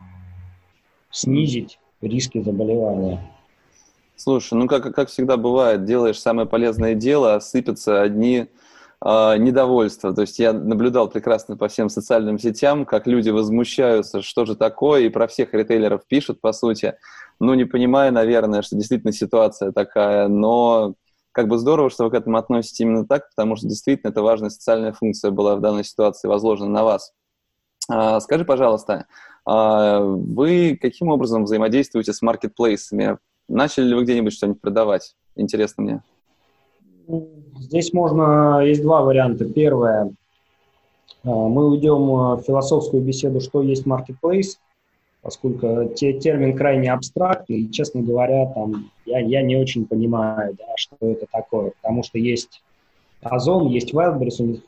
снизить 1.11 1.79
риски 2.01 2.41
заболевания. 2.43 3.21
Слушай, 4.19 4.55
ну 4.55 4.67
как, 4.67 4.93
как 4.93 5.09
всегда 5.11 5.37
бывает, 5.37 5.85
делаешь 5.85 6.21
самое 6.21 6.49
полезное 6.49 6.95
дело, 6.95 7.37
а 7.37 7.41
сыпятся 7.41 8.03
одни 8.03 8.49
э, 9.01 9.37
недовольства. 9.39 10.13
То 10.13 10.23
есть 10.23 10.41
я 10.41 10.53
наблюдал 10.53 11.09
прекрасно 11.09 11.57
по 11.57 11.69
всем 11.69 11.89
социальным 11.89 12.37
сетям, 12.37 12.85
как 12.85 13.07
люди 13.07 13.31
возмущаются, 13.31 14.21
что 14.21 14.45
же 14.45 14.57
такое, 14.57 15.03
и 15.03 15.09
про 15.09 15.29
всех 15.29 15.55
ритейлеров 15.55 16.05
пишут, 16.09 16.41
по 16.41 16.53
сути. 16.53 16.95
Ну, 17.39 17.55
не 17.55 17.65
понимая, 17.65 18.11
наверное, 18.11 18.63
что 18.63 18.75
действительно 18.75 19.13
ситуация 19.13 19.71
такая, 19.71 20.27
но 20.27 20.95
как 21.31 21.47
бы 21.47 21.57
здорово, 21.57 21.89
что 21.89 22.03
вы 22.03 22.11
к 22.11 22.15
этому 22.15 22.39
относитесь 22.39 22.81
именно 22.81 23.07
так, 23.07 23.31
потому 23.31 23.55
что 23.55 23.69
действительно 23.69 24.11
это 24.11 24.23
важная 24.23 24.51
социальная 24.51 24.93
функция 24.93 25.31
была 25.31 25.55
в 25.55 25.61
данной 25.61 25.85
ситуации 25.85 26.27
возложена 26.27 26.71
на 26.71 26.83
вас. 26.83 27.13
А, 27.89 28.19
скажи, 28.19 28.45
пожалуйста, 28.45 29.07
а 29.47 30.01
вы 30.01 30.77
каким 30.83 31.07
образом 31.07 31.45
взаимодействуете 31.45 32.13
с 32.13 32.21
маркетплейсами? 32.21 33.19
Начали 33.49 33.87
ли 33.87 33.95
вы 33.95 34.05
где-нибудь 34.05 34.33
что-нибудь 34.33 34.61
продавать? 34.61 35.15
Интересно 35.35 35.83
мне. 35.83 36.03
Здесь 37.59 37.93
можно, 37.93 38.61
есть 38.65 38.83
два 38.83 39.03
варианта. 39.03 39.47
Первое, 39.47 40.13
а, 41.25 41.29
мы 41.29 41.69
уйдем 41.69 42.37
в 42.37 42.43
философскую 42.47 43.03
беседу, 43.03 43.41
что 43.41 43.63
есть 43.63 43.87
marketplace, 43.87 44.59
поскольку 45.23 45.93
те, 45.95 46.13
термин 46.13 46.57
крайне 46.57 46.93
абстрактный, 46.93 47.63
и, 47.63 47.71
честно 47.71 48.03
говоря, 48.03 48.47
там, 48.53 48.91
я, 49.07 49.21
я 49.21 49.43
не 49.43 49.57
очень 49.57 49.87
понимаю, 49.87 50.55
да, 50.59 50.67
что 50.77 50.97
это 51.01 51.27
такое, 51.33 51.73
потому 51.83 52.03
что 52.03 52.19
есть 52.19 52.63
Озон, 53.23 53.69
есть 53.69 53.93
Wildberries, 53.93 54.37
у 54.39 54.45
них 54.45 54.61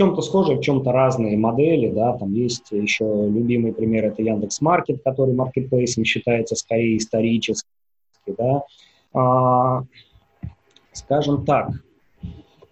чем-то 0.00 0.22
схожие, 0.22 0.56
в 0.56 0.62
чем-то 0.62 0.92
разные 0.92 1.36
модели, 1.36 1.90
да, 1.90 2.16
там 2.16 2.32
есть 2.32 2.70
еще 2.70 3.04
любимый 3.04 3.74
пример, 3.74 4.06
это 4.06 4.22
Яндекс 4.22 4.62
Маркет, 4.62 5.02
который 5.04 5.34
маркетплейсом 5.34 6.04
считается 6.04 6.56
скорее 6.56 6.96
исторически, 6.96 7.68
да. 8.26 8.62
А, 9.12 9.82
скажем 10.92 11.44
так, 11.44 11.72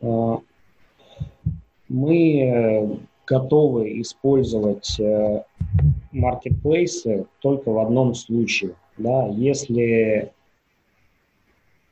а, 0.01 0.39
мы 1.91 2.99
готовы 3.27 4.01
использовать 4.01 4.99
э, 4.99 5.43
маркетплейсы 6.13 7.27
только 7.41 7.71
в 7.71 7.79
одном 7.79 8.15
случае, 8.15 8.75
да, 8.97 9.27
если 9.27 10.33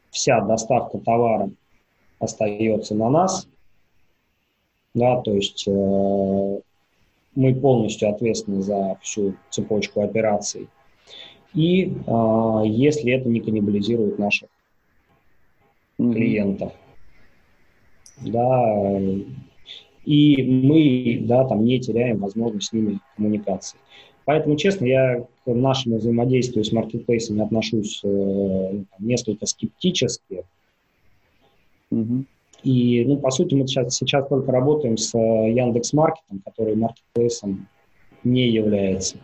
вся 0.09 0.40
доставка 0.40 0.96
товара 0.96 1.51
остается 2.20 2.94
на 2.94 3.11
нас, 3.11 3.46
да, 4.96 5.20
то 5.20 5.32
есть 5.35 5.64
э, 5.68 6.61
мы 7.35 7.54
полностью 7.54 8.09
ответственны 8.09 8.62
за 8.62 8.98
всю 9.02 9.35
цепочку 9.50 10.00
операций. 10.00 10.68
И 11.52 11.85
э, 11.85 12.62
если 12.64 13.12
это 13.12 13.28
не 13.28 13.40
каннибализирует 13.40 14.18
наших 14.18 14.48
mm-hmm. 15.98 16.12
клиентов, 16.14 16.72
да, 18.22 18.98
и 20.06 20.42
мы, 20.42 21.26
да, 21.26 21.44
там 21.44 21.66
не 21.66 21.78
теряем 21.78 22.18
возможность 22.18 22.68
с 22.68 22.72
ними 22.72 23.00
коммуникации. 23.16 23.78
Поэтому, 24.24 24.56
честно, 24.56 24.87
я 24.87 25.20
к 25.44 25.52
нашему 25.52 25.98
взаимодействию 25.98 26.64
с 26.64 26.72
маркетплейсами 26.72 27.42
отношусь 27.42 28.00
э, 28.02 28.82
несколько 28.98 29.44
скептически. 29.44 30.44
Mm-hmm. 31.92 32.24
И, 32.66 33.05
ну, 33.07 33.16
по 33.18 33.31
сути, 33.31 33.55
мы 33.55 33.64
сейчас, 33.68 33.94
сейчас 33.94 34.26
только 34.29 34.50
работаем 34.50 34.96
с 34.96 35.14
э, 35.14 35.52
Яндекс 35.52 35.92
Маркетом, 35.92 36.42
который 36.44 36.74
маркетплейсом 36.74 37.68
не 38.24 38.48
является. 38.48 39.18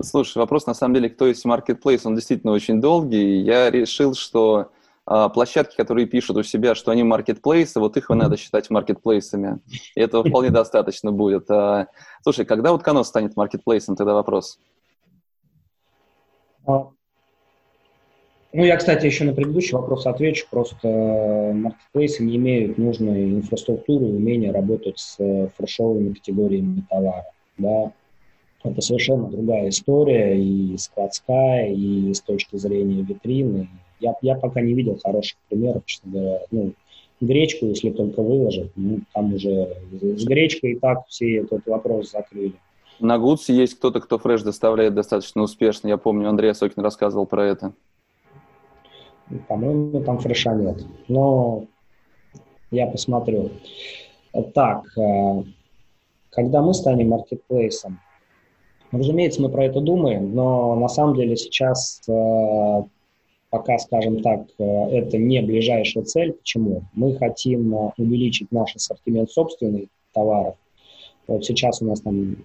Слушай, 0.00 0.38
вопрос 0.38 0.64
на 0.66 0.74
самом 0.74 0.94
деле, 0.94 1.10
кто 1.10 1.26
есть 1.26 1.44
маркетплейс, 1.44 2.06
он 2.06 2.14
действительно 2.14 2.52
очень 2.52 2.80
долгий. 2.80 3.40
Я 3.40 3.68
решил, 3.68 4.14
что 4.14 4.70
а, 5.06 5.28
площадки, 5.28 5.74
которые 5.74 6.06
пишут 6.06 6.36
у 6.36 6.44
себя, 6.44 6.76
что 6.76 6.92
они 6.92 7.02
маркетплейсы, 7.02 7.80
вот 7.80 7.96
их 7.96 8.08
надо 8.10 8.36
считать 8.36 8.70
маркетплейсами. 8.70 9.58
И 9.96 10.00
этого 10.00 10.22
вполне 10.22 10.50
достаточно 10.50 11.10
будет. 11.10 11.50
А, 11.50 11.88
слушай, 12.22 12.44
когда 12.44 12.70
вот 12.70 12.84
Канос 12.84 13.08
станет 13.08 13.36
маркетплейсом, 13.36 13.96
тогда 13.96 14.14
вопрос. 14.14 14.60
Ну, 18.52 18.64
я, 18.64 18.76
кстати, 18.76 19.06
еще 19.06 19.24
на 19.24 19.32
предыдущий 19.32 19.74
вопрос 19.74 20.06
отвечу. 20.06 20.46
Просто 20.50 20.88
э, 20.88 21.52
маркетплейсы 21.52 22.24
не 22.24 22.36
имеют 22.36 22.78
нужной 22.78 23.30
инфраструктуры 23.30 24.06
умения 24.06 24.52
работать 24.52 24.98
с 24.98 25.16
э, 25.20 25.48
фрешовыми 25.56 26.14
категориями 26.14 26.84
товара. 26.90 27.26
Да? 27.58 27.92
Это 28.64 28.80
совершенно 28.80 29.28
другая 29.28 29.68
история 29.68 30.36
и 30.36 30.76
складская, 30.78 31.68
и 31.68 32.12
с 32.12 32.20
точки 32.20 32.56
зрения 32.56 33.02
витрины. 33.02 33.68
Я, 34.00 34.14
я 34.20 34.34
пока 34.34 34.60
не 34.60 34.74
видел 34.74 34.98
хороших 35.02 35.38
примеров, 35.48 35.84
честно 35.86 36.10
говоря. 36.10 36.40
Ну, 36.50 36.72
гречку, 37.20 37.66
если 37.66 37.90
только 37.90 38.20
выложить, 38.20 38.72
ну, 38.74 39.00
там 39.14 39.32
уже 39.32 39.76
с 39.92 40.24
гречкой 40.24 40.72
и 40.72 40.78
так 40.78 41.06
все 41.08 41.36
этот 41.36 41.66
вопрос 41.66 42.10
закрыли. 42.10 42.54
На 42.98 43.18
Гудсе 43.18 43.54
есть 43.54 43.76
кто-то, 43.76 44.00
кто 44.00 44.18
фреш 44.18 44.42
доставляет 44.42 44.94
достаточно 44.94 45.42
успешно. 45.42 45.88
Я 45.88 45.96
помню, 45.96 46.28
Андрей 46.28 46.54
Сокин 46.54 46.82
рассказывал 46.82 47.26
про 47.26 47.46
это. 47.46 47.72
По-моему, 49.48 50.02
там 50.02 50.18
фреша 50.18 50.54
нет. 50.54 50.84
Но 51.08 51.64
я 52.70 52.86
посмотрю. 52.86 53.50
Так, 54.54 54.86
э, 54.96 55.42
когда 56.30 56.62
мы 56.62 56.74
станем 56.74 57.08
маркетплейсом, 57.08 58.00
разумеется, 58.92 59.42
мы 59.42 59.48
про 59.48 59.64
это 59.64 59.80
думаем, 59.80 60.34
но 60.34 60.76
на 60.76 60.88
самом 60.88 61.16
деле 61.16 61.36
сейчас 61.36 62.00
э, 62.08 62.82
пока, 63.50 63.78
скажем 63.78 64.22
так, 64.22 64.46
э, 64.58 64.64
это 64.64 65.18
не 65.18 65.42
ближайшая 65.42 66.04
цель. 66.04 66.32
Почему? 66.32 66.82
Мы 66.92 67.16
хотим 67.16 67.74
увеличить 67.96 68.50
наш 68.52 68.74
ассортимент 68.76 69.30
собственных 69.30 69.88
товаров. 70.12 70.56
Вот 71.26 71.44
сейчас 71.44 71.82
у 71.82 71.86
нас 71.86 72.00
там 72.00 72.36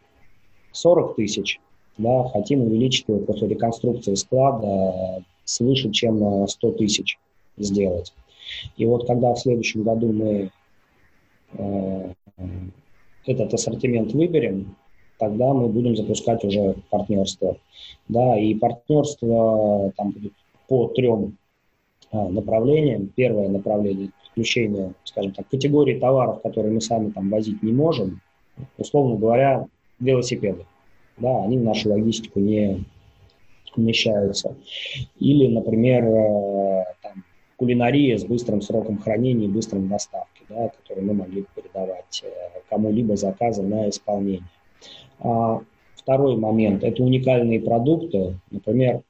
40 0.72 1.16
тысяч, 1.16 1.60
да, 1.98 2.28
хотим 2.30 2.62
увеличить 2.62 3.08
его 3.08 3.20
после 3.20 3.48
реконструкции 3.48 4.16
склада 4.16 5.24
свыше, 5.46 5.92
чем 5.92 6.48
100 6.48 6.72
тысяч 6.74 7.18
сделать. 7.58 8.14
И 8.78 8.86
вот 8.86 9.08
когда 9.08 9.34
в 9.34 9.40
следующем 9.40 9.84
году 9.84 10.12
мы 10.12 10.52
э, 11.54 12.14
этот 13.26 13.54
ассортимент 13.54 14.14
выберем, 14.14 14.76
тогда 15.18 15.54
мы 15.54 15.68
будем 15.68 15.96
запускать 15.96 16.44
уже 16.44 16.76
партнерство. 16.90 17.58
Да, 18.08 18.38
и 18.38 18.54
партнерство 18.56 19.92
там 19.98 20.12
будет 20.12 20.34
по 20.68 20.88
трем 20.90 21.38
э, 22.12 22.30
направлениям. 22.30 23.12
Первое 23.16 23.50
направление– 23.50 24.12
включение, 24.36 24.94
скажем 25.06 25.32
так, 25.32 25.48
категории 25.48 25.98
товаров, 25.98 26.42
которые 26.42 26.74
мы 26.74 26.82
сами 26.82 27.10
там 27.12 27.30
возить 27.30 27.64
не 27.64 27.72
можем. 27.72 28.22
Условно 28.78 29.16
говоря, 29.16 29.66
велосипеды. 30.00 30.66
Да, 31.18 31.44
они 31.44 31.58
в 31.58 31.64
нашу 31.64 31.90
логистику 31.90 32.42
не 32.42 32.84
вмещаются. 33.78 34.56
Или, 35.20 35.48
например, 35.48 36.06
э, 36.06 36.84
там, 37.02 37.24
кулинария 37.58 38.18
с 38.18 38.26
быстрым 38.26 38.62
сроком 38.62 38.98
хранения 38.98 39.46
и 39.46 39.52
быстрым 39.52 39.88
доставки, 39.88 40.44
да, 40.50 40.70
которые 40.70 41.06
мы 41.06 41.14
могли 41.14 41.46
передавать 41.56 42.24
э, 42.24 42.30
кому-либо 42.70 43.16
заказы 43.16 43.64
на 43.64 43.90
исполнение. 43.90 44.50
А 45.20 45.62
второй 45.96 46.36
момент– 46.38 46.84
это 46.84 47.04
уникальные 47.04 47.62
продукты, 47.62 48.40
например, 48.52 49.02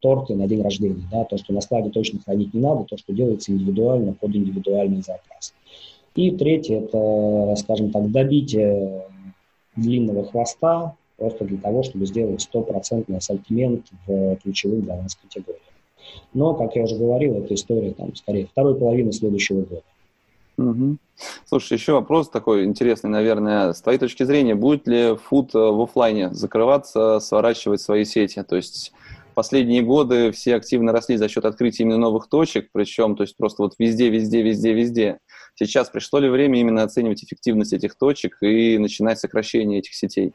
торты 0.00 0.34
на 0.34 0.46
день 0.46 0.62
рождения, 0.62 1.08
да, 1.10 1.24
то, 1.24 1.36
что 1.36 1.52
на 1.52 1.60
складе 1.60 1.90
точно 1.90 2.20
хранить 2.20 2.54
не 2.54 2.60
надо, 2.60 2.84
то, 2.84 2.96
что 2.96 3.12
делается 3.12 3.52
индивидуально 3.52 4.12
под 4.12 4.34
индивидуальный 4.34 5.02
заказ. 5.02 5.54
И 6.14 6.30
третье– 6.30 6.80
это, 6.80 7.54
скажем 7.56 7.90
так, 7.90 8.10
добитие 8.10 9.04
длинного 9.76 10.24
хвоста 10.24 10.96
просто 11.16 11.44
для 11.44 11.58
того, 11.58 11.82
чтобы 11.82 12.06
сделать 12.06 12.42
стопроцентный 12.42 13.18
ассортимент 13.18 13.86
в 14.06 14.36
ключевых 14.36 14.84
для 14.84 14.96
нас 14.96 15.14
категориях. 15.14 15.62
Но, 16.34 16.54
как 16.54 16.76
я 16.76 16.84
уже 16.84 16.96
говорил, 16.96 17.34
это 17.38 17.54
история 17.54 17.92
там, 17.92 18.14
скорее 18.14 18.46
второй 18.46 18.76
половины 18.76 19.12
следующего 19.12 19.62
года. 19.62 19.82
Угу. 20.58 20.96
Слушай, 21.46 21.74
еще 21.74 21.92
вопрос 21.92 22.30
такой 22.30 22.64
интересный, 22.64 23.10
наверное. 23.10 23.72
С 23.72 23.82
твоей 23.82 23.98
точки 23.98 24.22
зрения, 24.22 24.54
будет 24.54 24.86
ли 24.86 25.16
фуд 25.16 25.54
э, 25.54 25.58
в 25.58 25.82
офлайне 25.82 26.32
закрываться, 26.32 27.20
сворачивать 27.20 27.80
свои 27.80 28.04
сети? 28.04 28.42
То 28.42 28.56
есть 28.56 28.92
последние 29.34 29.82
годы 29.82 30.32
все 30.32 30.54
активно 30.56 30.92
росли 30.92 31.18
за 31.18 31.28
счет 31.28 31.44
открытия 31.44 31.82
именно 31.82 31.98
новых 31.98 32.28
точек, 32.28 32.70
причем 32.72 33.16
то 33.16 33.22
есть 33.22 33.36
просто 33.36 33.62
вот 33.62 33.74
везде, 33.78 34.08
везде, 34.08 34.42
везде, 34.42 34.72
везде. 34.72 35.18
Сейчас 35.54 35.90
пришло 35.90 36.18
ли 36.18 36.28
время 36.28 36.58
именно 36.58 36.82
оценивать 36.82 37.22
эффективность 37.22 37.72
этих 37.74 37.94
точек 37.96 38.38
и 38.42 38.78
начинать 38.78 39.18
сокращение 39.18 39.80
этих 39.80 39.94
сетей? 39.94 40.32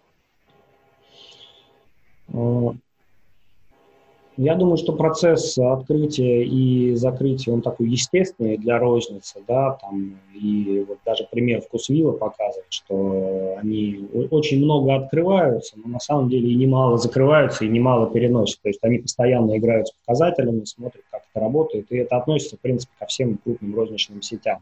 Я 4.38 4.56
думаю, 4.56 4.78
что 4.78 4.94
процесс 4.94 5.58
открытия 5.58 6.44
и 6.44 6.96
закрытия, 6.96 7.54
он 7.54 7.62
такой 7.62 7.90
естественный 7.90 8.58
для 8.58 8.80
розницы, 8.80 9.40
да, 9.46 9.78
там, 9.82 10.18
и 10.34 10.86
вот 10.88 11.00
даже 11.06 11.28
пример 11.30 11.62
вкусвилла 11.62 12.14
показывает, 12.14 12.72
что 12.72 13.58
они 13.60 14.08
очень 14.32 14.64
много 14.64 14.96
открываются, 14.96 15.78
но 15.78 15.90
на 15.90 16.00
самом 16.00 16.30
деле 16.30 16.50
и 16.50 16.56
немало 16.56 16.98
закрываются, 16.98 17.66
и 17.66 17.70
немало 17.70 18.10
переносят, 18.10 18.62
то 18.62 18.70
есть 18.70 18.80
они 18.84 19.00
постоянно 19.00 19.58
играют 19.58 19.90
с 19.90 19.92
показателями, 19.92 20.64
смотрят, 20.64 21.04
как 21.12 21.24
это 21.30 21.44
работает, 21.44 21.92
и 21.92 21.98
это 21.98 22.16
относится, 22.16 22.56
в 22.56 22.62
принципе, 22.62 22.94
ко 22.98 23.08
всем 23.08 23.38
крупным 23.38 23.76
розничным 23.76 24.22
сетям. 24.22 24.62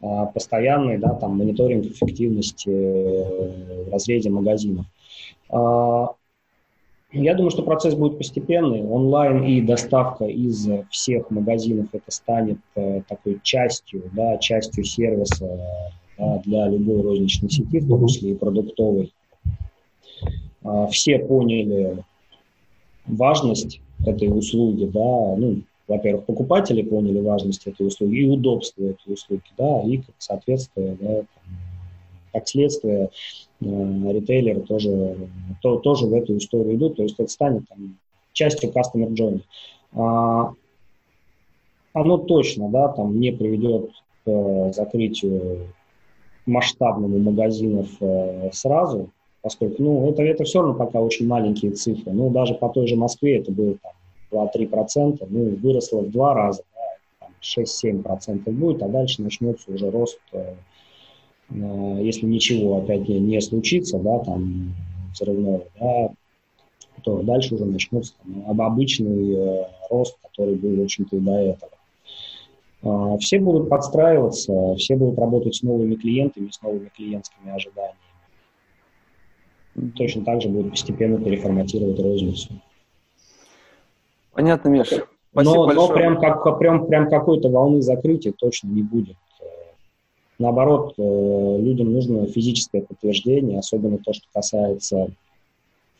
А, 0.00 0.26
постоянный, 0.26 0.98
да, 0.98 1.10
там, 1.10 1.36
мониторинг 1.36 1.84
эффективности 1.86 2.70
э, 2.70 3.84
в 3.84 3.92
разрезе 3.92 4.30
магазинов. 4.30 4.86
А, 7.14 7.18
я 7.18 7.34
думаю, 7.34 7.50
что 7.50 7.62
процесс 7.62 7.94
будет 7.94 8.18
постепенный. 8.18 8.82
Онлайн 8.82 9.44
и 9.44 9.60
доставка 9.60 10.24
из 10.24 10.68
всех 10.90 11.30
магазинов 11.30 11.88
это 11.92 12.10
станет 12.10 12.58
э, 12.74 13.02
такой 13.08 13.40
частью, 13.42 14.10
да, 14.12 14.38
частью 14.38 14.84
сервиса 14.84 15.58
да, 16.18 16.38
для 16.44 16.68
любой 16.68 17.02
розничной 17.02 17.50
сети, 17.50 17.80
в 17.80 17.88
том 17.88 18.06
числе 18.06 18.32
и 18.32 18.34
продуктовой. 18.34 19.12
Э, 20.64 20.86
все 20.90 21.18
поняли 21.18 22.04
важность 23.06 23.80
этой 24.06 24.28
услуги, 24.28 24.86
да, 24.86 25.36
ну, 25.36 25.62
во-первых, 25.86 26.24
покупатели 26.24 26.82
поняли 26.82 27.20
важность 27.20 27.66
этой 27.66 27.86
услуги 27.86 28.16
и 28.16 28.28
удобство 28.28 28.82
этой 28.82 29.12
услуги, 29.12 29.42
да, 29.56 29.82
и 29.82 29.98
как 29.98 30.14
соответствие, 30.18 30.96
да, 31.00 31.22
как 32.32 32.48
следствие 32.48 33.10
ритейлеры 33.64 34.60
тоже, 34.60 35.16
то, 35.62 35.78
тоже 35.78 36.06
в 36.06 36.14
эту 36.14 36.36
историю 36.36 36.76
идут, 36.76 36.96
то 36.96 37.02
есть 37.02 37.16
это 37.18 37.30
станет 37.30 37.68
там, 37.68 37.96
частью 38.32 38.70
customer 38.70 39.08
journey. 39.10 39.42
А, 39.92 40.52
оно 41.92 42.18
точно, 42.18 42.68
да, 42.68 42.88
там 42.88 43.18
не 43.20 43.30
приведет 43.32 43.90
к 44.24 44.30
э, 44.30 44.72
закрытию 44.72 45.68
масштабному 46.46 47.18
магазинов 47.18 47.88
э, 48.00 48.50
сразу, 48.52 49.10
поскольку, 49.42 49.82
ну, 49.82 50.10
это, 50.10 50.22
это 50.22 50.44
все 50.44 50.60
равно 50.60 50.74
пока 50.74 51.00
очень 51.00 51.26
маленькие 51.26 51.72
цифры. 51.72 52.12
Ну, 52.12 52.30
даже 52.30 52.54
по 52.54 52.68
той 52.68 52.86
же 52.86 52.96
Москве 52.96 53.38
это 53.38 53.52
было 53.52 53.76
там 54.30 54.48
2-3%, 54.56 55.26
ну, 55.28 55.56
выросло 55.56 56.00
в 56.00 56.10
два 56.10 56.34
раза, 56.34 56.62
да, 57.20 57.28
6-7% 57.40 58.50
будет, 58.50 58.82
а 58.82 58.88
дальше 58.88 59.22
начнется 59.22 59.70
уже 59.70 59.90
рост 59.90 60.18
э, 60.32 60.42
Э, 60.42 60.54
если 61.50 62.26
ничего 62.26 62.78
опять 62.78 63.08
не 63.08 63.40
случится, 63.40 63.98
да, 63.98 64.18
там 64.20 64.74
взрывного, 65.12 65.64
да, 65.78 66.10
то 67.02 67.22
дальше 67.22 67.54
уже 67.54 67.66
начнется 67.66 68.14
там, 68.22 68.60
обычный 68.60 69.34
э, 69.34 69.64
рост, 69.90 70.16
который 70.22 70.54
был, 70.54 70.76
в 70.76 70.84
общем-то, 70.84 71.16
и 71.16 71.20
до 71.20 71.32
этого. 71.32 71.72
Э, 72.82 73.18
все 73.18 73.38
будут 73.38 73.68
подстраиваться, 73.68 74.74
все 74.76 74.96
будут 74.96 75.18
работать 75.18 75.54
с 75.54 75.62
новыми 75.62 75.94
клиентами, 75.96 76.48
с 76.50 76.60
новыми 76.62 76.90
клиентскими 76.96 77.54
ожиданиями. 77.54 77.98
Точно 79.96 80.24
так 80.24 80.40
же 80.40 80.48
будут 80.48 80.70
постепенно 80.70 81.22
переформатировать 81.22 81.98
розницу. 82.00 82.48
Понятно, 84.32 84.68
Миша. 84.68 85.06
Спасибо 85.32 85.54
но, 85.54 85.66
большое. 85.66 85.88
но 85.88 85.94
прям, 85.94 86.20
как, 86.20 86.58
прям, 86.58 86.86
прям 86.86 87.10
какой-то 87.10 87.48
волны 87.48 87.82
закрытия 87.82 88.32
точно 88.32 88.68
не 88.68 88.82
будет. 88.82 89.16
Наоборот, 90.38 90.94
э, 90.98 91.58
людям 91.60 91.92
нужно 91.92 92.26
физическое 92.26 92.82
подтверждение, 92.82 93.58
особенно 93.58 93.98
то, 93.98 94.12
что 94.12 94.26
касается 94.32 95.08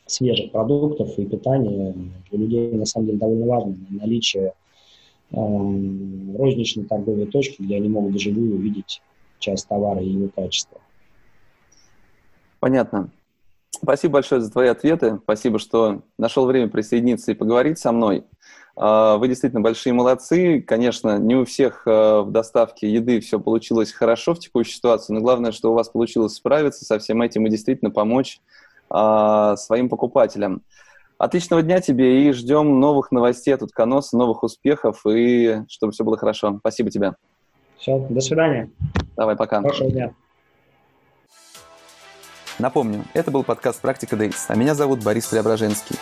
свежих 0.05 0.51
продуктов 0.51 1.17
и 1.17 1.25
питания. 1.25 1.95
Для 2.29 2.39
людей 2.39 2.71
на 2.73 2.85
самом 2.85 3.07
деле 3.07 3.17
довольно 3.17 3.45
важно 3.45 3.75
наличие 3.89 4.53
э, 5.31 5.35
розничной 6.37 6.85
торговой 6.85 7.27
точки, 7.27 7.61
где 7.61 7.77
они 7.77 7.87
могут 7.87 8.15
вживую 8.15 8.55
увидеть 8.55 9.01
часть 9.39 9.67
товара 9.67 10.01
и 10.01 10.09
его 10.09 10.29
качество. 10.35 10.79
Понятно. 12.59 13.11
Спасибо 13.71 14.13
большое 14.13 14.41
за 14.41 14.51
твои 14.51 14.67
ответы. 14.67 15.19
Спасибо, 15.23 15.59
что 15.59 16.01
нашел 16.17 16.45
время 16.45 16.69
присоединиться 16.69 17.31
и 17.31 17.35
поговорить 17.35 17.77
со 17.77 17.91
мной. 17.91 18.23
А, 18.75 19.17
вы 19.17 19.27
действительно 19.27 19.61
большие 19.61 19.93
молодцы. 19.93 20.61
Конечно, 20.61 21.17
не 21.17 21.35
у 21.35 21.45
всех 21.45 21.83
а, 21.85 22.21
в 22.21 22.31
доставке 22.31 22.91
еды 22.91 23.19
все 23.19 23.39
получилось 23.39 23.91
хорошо 23.91 24.33
в 24.33 24.39
текущей 24.39 24.73
ситуации, 24.73 25.13
но 25.13 25.21
главное, 25.21 25.51
что 25.51 25.71
у 25.71 25.75
вас 25.75 25.89
получилось 25.89 26.35
справиться 26.35 26.85
со 26.85 26.99
всем 26.99 27.21
этим 27.21 27.45
и 27.47 27.49
действительно 27.49 27.91
помочь 27.91 28.39
а, 28.89 29.55
своим 29.55 29.89
покупателям. 29.89 30.61
Отличного 31.17 31.61
дня 31.61 31.79
тебе 31.79 32.27
и 32.27 32.31
ждем 32.33 32.81
новых 32.81 33.11
новостей 33.11 33.53
от 33.53 33.63
Утконоса, 33.63 34.17
новых 34.17 34.43
успехов 34.43 35.05
и 35.05 35.61
чтобы 35.69 35.93
все 35.93 36.03
было 36.03 36.17
хорошо. 36.17 36.57
Спасибо 36.59 36.91
тебе. 36.91 37.13
Все, 37.77 37.97
до 38.09 38.19
свидания. 38.19 38.69
Давай, 39.15 39.37
пока. 39.37 39.61
Хорошего 39.61 39.89
дня. 39.89 40.13
Напомню, 42.59 43.03
это 43.13 43.31
был 43.31 43.43
подкаст 43.43 43.81
«Практика 43.81 44.15
Дейс», 44.15 44.45
а 44.47 44.55
меня 44.55 44.75
зовут 44.75 45.03
Борис 45.03 45.27
Преображенский. 45.27 45.97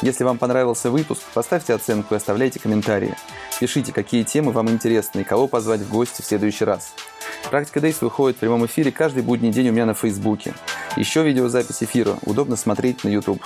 Если 0.00 0.22
вам 0.22 0.38
понравился 0.38 0.90
выпуск, 0.90 1.22
поставьте 1.34 1.74
оценку 1.74 2.14
и 2.14 2.16
оставляйте 2.16 2.60
комментарии. 2.60 3.16
Пишите, 3.58 3.92
какие 3.92 4.22
темы 4.22 4.52
вам 4.52 4.70
интересны 4.70 5.20
и 5.20 5.24
кого 5.24 5.48
позвать 5.48 5.80
в 5.80 5.90
гости 5.90 6.22
в 6.22 6.24
следующий 6.24 6.64
раз. 6.64 6.94
Практика 7.50 7.80
Дейс 7.80 8.00
выходит 8.00 8.36
в 8.36 8.40
прямом 8.40 8.64
эфире 8.66 8.92
каждый 8.92 9.24
будний 9.24 9.50
день 9.50 9.70
у 9.70 9.72
меня 9.72 9.86
на 9.86 9.94
Фейсбуке. 9.94 10.54
Еще 10.96 11.24
видеозапись 11.24 11.82
эфира 11.82 12.16
удобно 12.24 12.54
смотреть 12.54 13.02
на 13.02 13.08
YouTube. 13.08 13.42